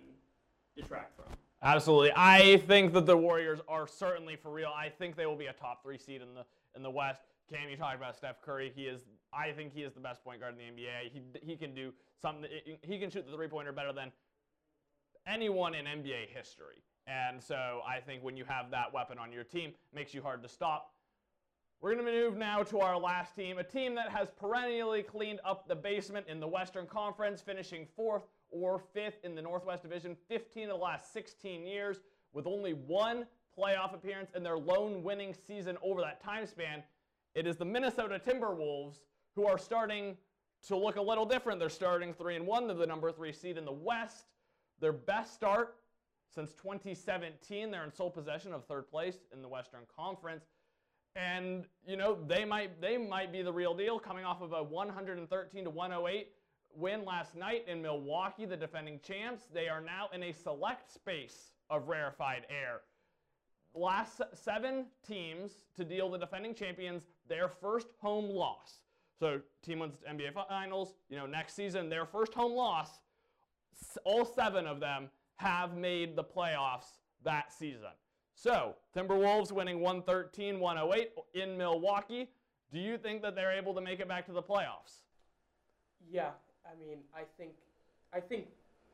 detract 0.76 1.14
from. 1.14 1.26
Absolutely. 1.62 2.12
I 2.16 2.58
think 2.66 2.92
that 2.92 3.06
the 3.06 3.16
Warriors 3.16 3.60
are 3.68 3.86
certainly 3.86 4.34
for 4.36 4.50
real. 4.50 4.72
I 4.76 4.88
think 4.88 5.16
they 5.16 5.26
will 5.26 5.36
be 5.36 5.46
a 5.46 5.52
top 5.52 5.82
three 5.82 5.96
seed 5.96 6.20
in 6.20 6.34
the 6.34 6.44
in 6.74 6.82
the 6.82 6.90
West. 6.90 7.22
Cam, 7.48 7.70
you 7.70 7.76
talked 7.76 7.96
about 7.96 8.16
Steph 8.16 8.42
Curry. 8.42 8.72
He 8.74 8.82
is. 8.82 9.00
I 9.32 9.52
think 9.52 9.72
he 9.72 9.82
is 9.82 9.92
the 9.92 10.00
best 10.00 10.24
point 10.24 10.40
guard 10.40 10.54
in 10.58 10.76
the 10.76 10.82
NBA. 10.82 11.12
He 11.12 11.22
he 11.40 11.56
can 11.56 11.72
do 11.72 11.92
something. 12.20 12.50
He 12.82 12.98
can 12.98 13.10
shoot 13.10 13.26
the 13.30 13.36
three 13.36 13.48
pointer 13.48 13.72
better 13.72 13.92
than 13.92 14.10
anyone 15.26 15.74
in 15.74 15.86
NBA 15.86 16.28
history. 16.34 16.82
And 17.06 17.42
so 17.42 17.80
I 17.86 18.00
think 18.00 18.22
when 18.22 18.36
you 18.36 18.44
have 18.44 18.70
that 18.70 18.92
weapon 18.92 19.18
on 19.18 19.32
your 19.32 19.44
team, 19.44 19.72
makes 19.94 20.14
you 20.14 20.22
hard 20.22 20.42
to 20.42 20.48
stop. 20.48 20.92
We're 21.80 21.92
going 21.92 22.06
to 22.06 22.12
move 22.12 22.38
now 22.38 22.62
to 22.62 22.80
our 22.80 22.98
last 22.98 23.36
team, 23.36 23.58
a 23.58 23.62
team 23.62 23.94
that 23.96 24.08
has 24.08 24.28
perennially 24.30 25.02
cleaned 25.02 25.40
up 25.44 25.68
the 25.68 25.74
basement 25.74 26.26
in 26.28 26.40
the 26.40 26.48
Western 26.48 26.86
Conference, 26.86 27.42
finishing 27.42 27.86
fourth 27.94 28.22
or 28.50 28.78
fifth 28.78 29.18
in 29.22 29.34
the 29.34 29.42
Northwest 29.42 29.82
Division 29.82 30.16
15 30.28 30.70
of 30.70 30.78
the 30.78 30.82
last 30.82 31.12
16 31.12 31.66
years, 31.66 31.98
with 32.32 32.46
only 32.46 32.72
one 32.72 33.26
playoff 33.58 33.94
appearance 33.94 34.30
in 34.34 34.42
their 34.42 34.56
lone 34.56 35.02
winning 35.02 35.34
season 35.46 35.76
over 35.82 36.00
that 36.00 36.22
time 36.22 36.46
span. 36.46 36.82
It 37.34 37.46
is 37.46 37.56
the 37.56 37.66
Minnesota 37.66 38.18
Timberwolves 38.24 39.00
who 39.34 39.46
are 39.46 39.58
starting 39.58 40.16
to 40.68 40.76
look 40.76 40.96
a 40.96 41.02
little 41.02 41.26
different. 41.26 41.60
They're 41.60 41.68
starting 41.68 42.14
3 42.14 42.36
and 42.36 42.46
1. 42.46 42.66
They're 42.66 42.76
the 42.76 42.86
number 42.86 43.12
3 43.12 43.32
seed 43.32 43.58
in 43.58 43.64
the 43.64 43.72
West. 43.72 44.24
Their 44.80 44.92
best 44.92 45.34
start 45.34 45.76
since 46.34 46.52
2017. 46.54 47.70
They're 47.70 47.84
in 47.84 47.92
sole 47.92 48.10
possession 48.10 48.52
of 48.52 48.64
third 48.64 48.90
place 48.90 49.18
in 49.32 49.42
the 49.42 49.48
Western 49.48 49.82
Conference. 49.96 50.44
And 51.16 51.64
you 51.86 51.96
know, 51.96 52.18
they 52.26 52.44
might 52.44 52.80
they 52.80 52.96
might 52.96 53.32
be 53.32 53.42
the 53.42 53.52
real 53.52 53.74
deal 53.74 53.98
coming 53.98 54.24
off 54.24 54.42
of 54.42 54.52
a 54.52 54.62
113 54.62 55.64
to 55.64 55.70
108 55.70 56.28
win 56.76 57.04
last 57.04 57.36
night 57.36 57.64
in 57.68 57.80
Milwaukee, 57.80 58.46
the 58.46 58.56
defending 58.56 58.98
champs. 59.00 59.44
They 59.52 59.68
are 59.68 59.80
now 59.80 60.08
in 60.12 60.24
a 60.24 60.32
select 60.32 60.92
space 60.92 61.52
of 61.70 61.88
rarefied 61.88 62.46
air. 62.50 62.80
Last 63.74 64.22
seven 64.34 64.86
teams 65.06 65.52
to 65.76 65.84
deal 65.84 66.10
the 66.10 66.18
defending 66.18 66.54
champions 66.54 67.04
their 67.28 67.48
first 67.48 67.88
home 68.00 68.28
loss. 68.28 68.80
So 69.18 69.40
team 69.62 69.80
wins 69.80 69.96
NBA 70.08 70.32
Finals. 70.48 70.94
You 71.08 71.16
know, 71.16 71.26
next 71.26 71.54
season 71.54 71.88
their 71.88 72.06
first 72.06 72.34
home 72.34 72.52
loss. 72.52 72.98
All 74.04 74.24
seven 74.24 74.66
of 74.66 74.80
them 74.80 75.10
have 75.36 75.76
made 75.76 76.16
the 76.16 76.24
playoffs 76.24 76.98
that 77.24 77.52
season. 77.52 77.92
So 78.34 78.74
Timberwolves 78.96 79.52
winning 79.52 79.80
113, 79.80 80.60
108 80.60 81.12
in 81.34 81.56
Milwaukee. 81.56 82.30
Do 82.72 82.78
you 82.78 82.98
think 82.98 83.22
that 83.22 83.34
they're 83.34 83.52
able 83.52 83.74
to 83.74 83.80
make 83.80 84.00
it 84.00 84.08
back 84.08 84.26
to 84.26 84.32
the 84.32 84.42
playoffs? 84.42 85.02
Yeah, 86.10 86.30
I 86.66 86.78
mean, 86.78 86.98
I 87.14 87.22
think, 87.38 87.52
I 88.12 88.20
think 88.20 88.46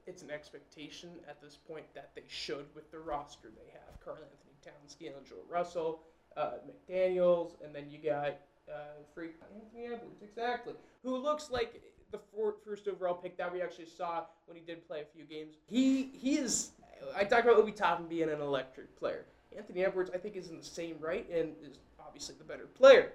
it's 0.07 0.23
an 0.23 0.31
expectation 0.31 1.11
at 1.29 1.41
this 1.41 1.57
point 1.57 1.87
that 1.95 2.11
they 2.15 2.25
should 2.29 2.67
with 2.75 2.91
the 2.91 2.99
roster 2.99 3.49
they 3.49 3.73
have. 3.73 4.01
Karl-Anthony 4.05 4.57
Towns, 4.63 4.95
D'Angelo 4.95 5.43
Russell, 5.49 6.03
uh, 6.37 6.55
McDaniels, 6.67 7.53
and 7.65 7.75
then 7.75 7.89
you 7.91 7.99
got 7.99 8.37
uh, 8.69 9.01
Anthony 9.17 9.87
Edwards, 9.87 10.23
exactly, 10.23 10.75
who 11.03 11.17
looks 11.17 11.51
like 11.51 11.81
the 12.11 12.19
four, 12.35 12.55
first 12.65 12.89
overall 12.89 13.15
pick 13.15 13.37
that 13.39 13.53
we 13.53 13.63
actually 13.63 13.87
saw 13.87 14.25
when 14.47 14.57
he 14.57 14.63
did 14.63 14.87
play 14.87 15.01
a 15.01 15.05
few 15.05 15.25
games. 15.25 15.55
He 15.67 16.11
he 16.15 16.37
is. 16.37 16.71
I 17.17 17.25
talked 17.25 17.47
about 17.47 17.57
Obi 17.57 17.73
Toppin 17.73 18.07
being 18.07 18.29
an 18.29 18.41
electric 18.41 18.99
player. 18.99 19.25
Anthony 19.57 19.85
Edwards, 19.85 20.11
I 20.15 20.19
think, 20.19 20.37
is 20.37 20.51
in 20.51 20.59
the 20.59 20.65
same 20.65 20.97
right 21.01 21.29
and 21.31 21.55
is 21.63 21.79
obviously 21.99 22.35
the 22.39 22.45
better 22.45 22.67
player. 22.67 23.13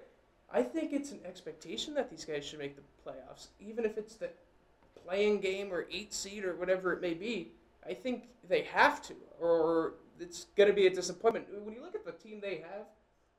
I 0.52 0.62
think 0.62 0.92
it's 0.92 1.12
an 1.12 1.20
expectation 1.24 1.94
that 1.94 2.10
these 2.10 2.24
guys 2.24 2.44
should 2.44 2.58
make 2.58 2.76
the 2.76 2.82
playoffs, 3.04 3.48
even 3.60 3.84
if 3.84 3.96
it's 3.96 4.14
the 4.14 4.30
playing 5.04 5.40
game 5.40 5.72
or 5.72 5.86
eight 5.90 6.12
seed 6.12 6.44
or 6.44 6.54
whatever 6.56 6.92
it 6.92 7.00
may 7.00 7.14
be. 7.14 7.52
I 7.88 7.94
think 7.94 8.28
they 8.48 8.62
have 8.62 9.02
to, 9.02 9.14
or 9.40 9.94
it's 10.18 10.46
going 10.56 10.68
to 10.68 10.74
be 10.74 10.86
a 10.86 10.90
disappointment. 10.90 11.46
When 11.62 11.74
you 11.74 11.80
look 11.82 11.94
at 11.94 12.04
the 12.04 12.12
team 12.12 12.40
they 12.40 12.56
have, 12.56 12.86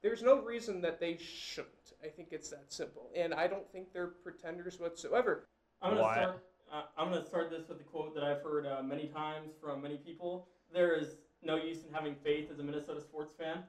there's 0.08 0.24
no 0.24 0.42
reason 0.42 0.82
that 0.82 1.00
they 1.00 1.18
shouldn't. 1.18 1.74
I 2.04 2.08
think 2.08 2.30
it's 2.32 2.50
that 2.50 2.66
simple, 2.70 3.10
and 3.16 3.34
I 3.34 3.48
don't 3.48 3.70
think 3.72 3.92
they're 3.92 4.08
pretenders 4.08 4.80
whatsoever. 4.80 5.48
I'm 5.82 5.96
gonna 5.96 6.14
start. 6.14 6.44
Uh, 6.72 6.82
I'm 6.98 7.10
gonna 7.10 7.26
start 7.26 7.50
this 7.50 7.68
with 7.68 7.82
a 7.82 7.84
quote 7.84 8.14
that 8.16 8.24
I've 8.24 8.42
heard 8.42 8.66
uh, 8.66 8.82
many 8.84 9.08
times 9.08 9.52
from 9.62 9.82
many 9.82 9.98
people. 9.98 10.48
There 10.74 10.96
is 10.96 11.16
no 11.44 11.56
use 11.56 11.80
in 11.88 11.94
having 11.94 12.16
faith 12.24 12.50
as 12.52 12.60
a 12.60 12.64
Minnesota 12.64 13.02
sports 13.02 13.34
fan. 13.38 13.64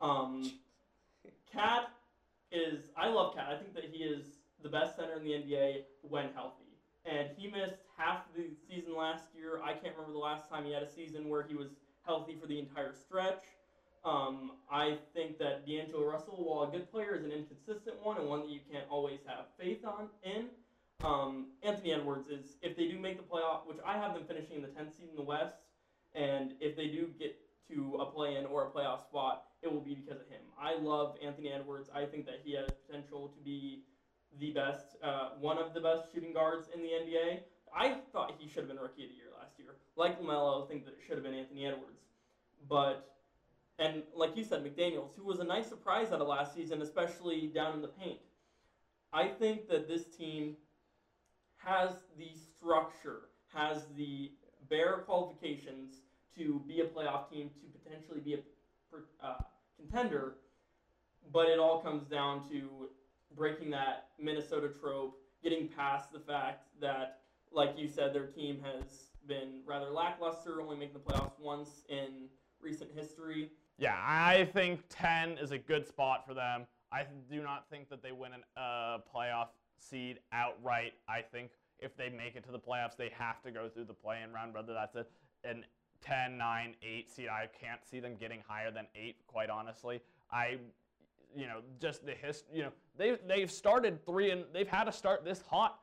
Um, 0.00 0.52
KAT 1.52 1.90
is. 2.50 2.90
I 2.96 3.08
love 3.08 3.34
KAT. 3.34 3.48
I 3.48 3.56
think 3.56 3.74
that 3.74 3.84
he 3.84 4.04
is 4.04 4.38
the 4.62 4.68
best 4.68 4.96
center 4.96 5.16
in 5.16 5.24
the 5.24 5.30
NBA 5.32 5.82
when 6.02 6.28
healthy 6.34 6.62
and 7.04 7.28
he 7.36 7.50
missed 7.50 7.82
half 7.96 8.20
the 8.36 8.44
season 8.68 8.96
last 8.96 9.24
year. 9.36 9.60
I 9.62 9.72
can't 9.72 9.94
remember 9.96 10.12
the 10.12 10.18
last 10.18 10.48
time 10.48 10.64
he 10.64 10.72
had 10.72 10.82
a 10.82 10.90
season 10.90 11.28
where 11.28 11.42
he 11.42 11.54
was 11.54 11.68
healthy 12.06 12.36
for 12.40 12.46
the 12.46 12.58
entire 12.58 12.92
stretch. 12.94 13.42
Um, 14.04 14.52
I 14.70 14.98
think 15.14 15.38
that 15.38 15.66
D'Angelo 15.66 16.04
Russell, 16.04 16.36
while 16.38 16.68
a 16.68 16.72
good 16.72 16.90
player, 16.90 17.14
is 17.14 17.24
an 17.24 17.30
inconsistent 17.30 17.96
one 18.02 18.18
and 18.18 18.28
one 18.28 18.40
that 18.40 18.50
you 18.50 18.60
can't 18.70 18.84
always 18.90 19.20
have 19.26 19.46
faith 19.58 19.84
on 19.84 20.08
in. 20.24 20.46
Um, 21.04 21.46
Anthony 21.62 21.92
Edwards 21.92 22.28
is, 22.28 22.56
if 22.62 22.76
they 22.76 22.88
do 22.88 22.98
make 22.98 23.16
the 23.16 23.22
playoff, 23.22 23.66
which 23.66 23.78
I 23.86 23.98
have 23.98 24.14
them 24.14 24.24
finishing 24.26 24.56
in 24.56 24.62
the 24.62 24.68
10th 24.68 24.96
seed 24.96 25.08
in 25.10 25.16
the 25.16 25.22
West, 25.22 25.56
and 26.14 26.54
if 26.60 26.76
they 26.76 26.88
do 26.88 27.08
get 27.18 27.36
to 27.68 27.98
a 28.00 28.06
play-in 28.06 28.44
or 28.46 28.66
a 28.66 28.70
playoff 28.70 29.02
spot, 29.02 29.44
it 29.62 29.72
will 29.72 29.80
be 29.80 29.94
because 29.94 30.20
of 30.20 30.28
him. 30.28 30.42
I 30.60 30.76
love 30.76 31.16
Anthony 31.24 31.50
Edwards. 31.52 31.88
I 31.94 32.04
think 32.04 32.26
that 32.26 32.40
he 32.44 32.54
has 32.56 32.68
potential 32.86 33.28
to 33.28 33.40
be 33.44 33.84
the 34.38 34.50
best, 34.50 34.96
uh, 35.02 35.30
one 35.40 35.58
of 35.58 35.74
the 35.74 35.80
best 35.80 36.12
shooting 36.12 36.32
guards 36.32 36.68
in 36.74 36.82
the 36.82 36.88
NBA. 36.88 37.40
I 37.74 37.96
thought 38.12 38.34
he 38.38 38.48
should 38.48 38.58
have 38.58 38.68
been 38.68 38.78
Rookie 38.78 39.04
of 39.04 39.10
the 39.10 39.16
Year 39.16 39.30
last 39.38 39.58
year. 39.58 39.76
Like 39.96 40.20
LaMelo, 40.20 40.64
I 40.64 40.68
think 40.68 40.84
that 40.84 40.92
it 40.92 41.00
should 41.06 41.16
have 41.16 41.24
been 41.24 41.34
Anthony 41.34 41.66
Edwards. 41.66 42.00
But, 42.68 43.08
and 43.78 44.02
like 44.14 44.36
you 44.36 44.44
said, 44.44 44.64
McDaniels, 44.64 45.16
who 45.16 45.24
was 45.24 45.40
a 45.40 45.44
nice 45.44 45.66
surprise 45.66 46.12
out 46.12 46.20
of 46.20 46.28
last 46.28 46.54
season, 46.54 46.82
especially 46.82 47.46
down 47.48 47.74
in 47.74 47.82
the 47.82 47.88
paint. 47.88 48.18
I 49.12 49.28
think 49.28 49.68
that 49.68 49.88
this 49.88 50.04
team 50.16 50.56
has 51.56 51.90
the 52.16 52.30
structure, 52.34 53.28
has 53.52 53.84
the 53.96 54.32
bare 54.68 54.98
qualifications 55.06 55.96
to 56.36 56.62
be 56.66 56.80
a 56.80 56.84
playoff 56.84 57.30
team, 57.30 57.50
to 57.60 57.78
potentially 57.78 58.20
be 58.20 58.34
a 58.34 58.38
uh, 59.26 59.34
contender, 59.76 60.34
but 61.32 61.48
it 61.48 61.58
all 61.58 61.80
comes 61.80 62.04
down 62.04 62.48
to 62.50 62.88
breaking 63.36 63.70
that 63.70 64.08
Minnesota 64.18 64.68
trope, 64.80 65.18
getting 65.42 65.68
past 65.68 66.12
the 66.12 66.18
fact 66.20 66.66
that, 66.80 67.20
like 67.52 67.74
you 67.76 67.88
said, 67.88 68.14
their 68.14 68.26
team 68.26 68.60
has 68.62 69.04
been 69.26 69.60
rather 69.66 69.90
lackluster, 69.90 70.60
only 70.60 70.76
making 70.76 70.94
the 70.94 71.00
playoffs 71.00 71.38
once 71.40 71.82
in 71.88 72.28
recent 72.60 72.90
history. 72.94 73.50
Yeah, 73.82 73.96
I 74.00 74.48
think 74.52 74.82
10 74.90 75.38
is 75.38 75.50
a 75.50 75.58
good 75.58 75.88
spot 75.88 76.24
for 76.24 76.34
them. 76.34 76.66
I 76.92 77.02
do 77.28 77.42
not 77.42 77.68
think 77.68 77.88
that 77.88 78.00
they 78.00 78.12
win 78.12 78.30
a 78.56 78.60
uh, 78.60 78.98
playoff 79.12 79.48
seed 79.80 80.20
outright. 80.32 80.92
I 81.08 81.20
think 81.20 81.50
if 81.80 81.96
they 81.96 82.08
make 82.08 82.36
it 82.36 82.44
to 82.44 82.52
the 82.52 82.60
playoffs, 82.60 82.96
they 82.96 83.10
have 83.18 83.42
to 83.42 83.50
go 83.50 83.68
through 83.68 83.86
the 83.86 83.92
play-in 83.92 84.32
round, 84.32 84.54
whether 84.54 84.72
that's 84.72 84.94
a, 84.94 85.04
an 85.42 85.64
10, 86.00 86.38
9, 86.38 86.74
8 86.80 87.10
seed. 87.10 87.26
I 87.26 87.48
can't 87.60 87.80
see 87.84 87.98
them 87.98 88.14
getting 88.14 88.38
higher 88.46 88.70
than 88.70 88.86
8, 88.94 89.16
quite 89.26 89.50
honestly. 89.50 90.00
I 90.30 90.58
you 91.34 91.46
know, 91.48 91.62
just 91.80 92.06
the 92.06 92.12
history, 92.12 92.58
you 92.58 92.62
know, 92.62 92.72
they 92.96 93.18
they've 93.26 93.50
started 93.50 94.06
3 94.06 94.30
and 94.30 94.44
they've 94.52 94.68
had 94.68 94.84
to 94.84 94.92
start 94.92 95.24
this 95.24 95.42
hot 95.50 95.80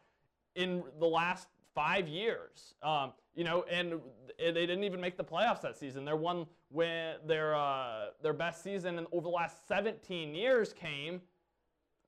in 0.55 0.83
the 0.99 1.05
last 1.05 1.49
5 1.75 2.08
years. 2.08 2.73
Um, 2.82 3.13
you 3.36 3.43
know, 3.43 3.63
and 3.71 4.01
they 4.38 4.51
didn't 4.51 4.84
even 4.84 4.99
make 4.99 5.17
the 5.17 5.23
playoffs 5.23 5.62
that 5.62 5.77
season. 5.77 6.03
Their 6.03 6.17
one 6.17 6.45
when 6.69 7.15
their 7.25 7.55
uh, 7.55 8.08
their 8.21 8.34
best 8.34 8.63
season 8.63 8.99
in, 8.99 9.08
over 9.12 9.23
the 9.23 9.29
last 9.29 9.67
17 9.67 10.36
years 10.36 10.73
came 10.73 11.21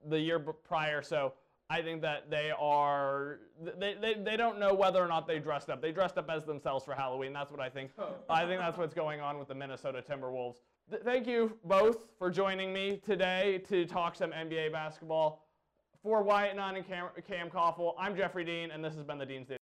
the 0.10 0.20
year 0.20 0.40
prior. 0.40 1.02
So 1.02 1.34
I 1.70 1.82
think 1.82 2.02
that 2.02 2.30
they 2.30 2.52
are 2.60 3.40
they, 3.80 3.96
they, 4.00 4.16
they 4.16 4.36
don't 4.36 4.60
know 4.60 4.74
whether 4.74 5.02
or 5.02 5.08
not 5.08 5.26
they 5.26 5.40
dressed 5.40 5.70
up. 5.70 5.82
They 5.82 5.94
dressed 5.94 6.18
up 6.18 6.30
as 6.30 6.44
themselves 6.44 6.84
for 6.84 6.94
Halloween. 6.94 7.32
That's 7.32 7.50
what 7.50 7.62
I 7.62 7.70
think. 7.70 7.92
I 8.30 8.46
think 8.46 8.60
that's 8.60 8.78
what's 8.78 8.94
going 8.94 9.22
on 9.22 9.40
with 9.40 9.48
the 9.48 9.56
Minnesota 9.56 10.04
Timberwolves. 10.08 10.58
Th- 10.90 11.02
thank 11.04 11.28
you 11.28 11.58
both 11.64 12.08
for 12.18 12.30
joining 12.30 12.74
me 12.74 13.00
today 13.06 13.64
to 13.70 13.86
talk 13.86 14.16
some 14.16 14.32
NBA 14.32 14.74
basketball. 14.74 15.46
For 16.04 16.24
Wyatt 16.24 16.56
Nunn 16.56 16.78
and 16.78 16.88
Cam, 16.88 17.10
Cam 17.28 17.50
Koffel, 17.52 17.94
I'm 18.00 18.16
Jeffrey 18.16 18.44
Dean, 18.44 18.72
and 18.72 18.84
this 18.84 18.96
has 18.96 19.04
been 19.04 19.20
the 19.20 19.26
Dean's 19.26 19.48
Daily. 19.48 19.60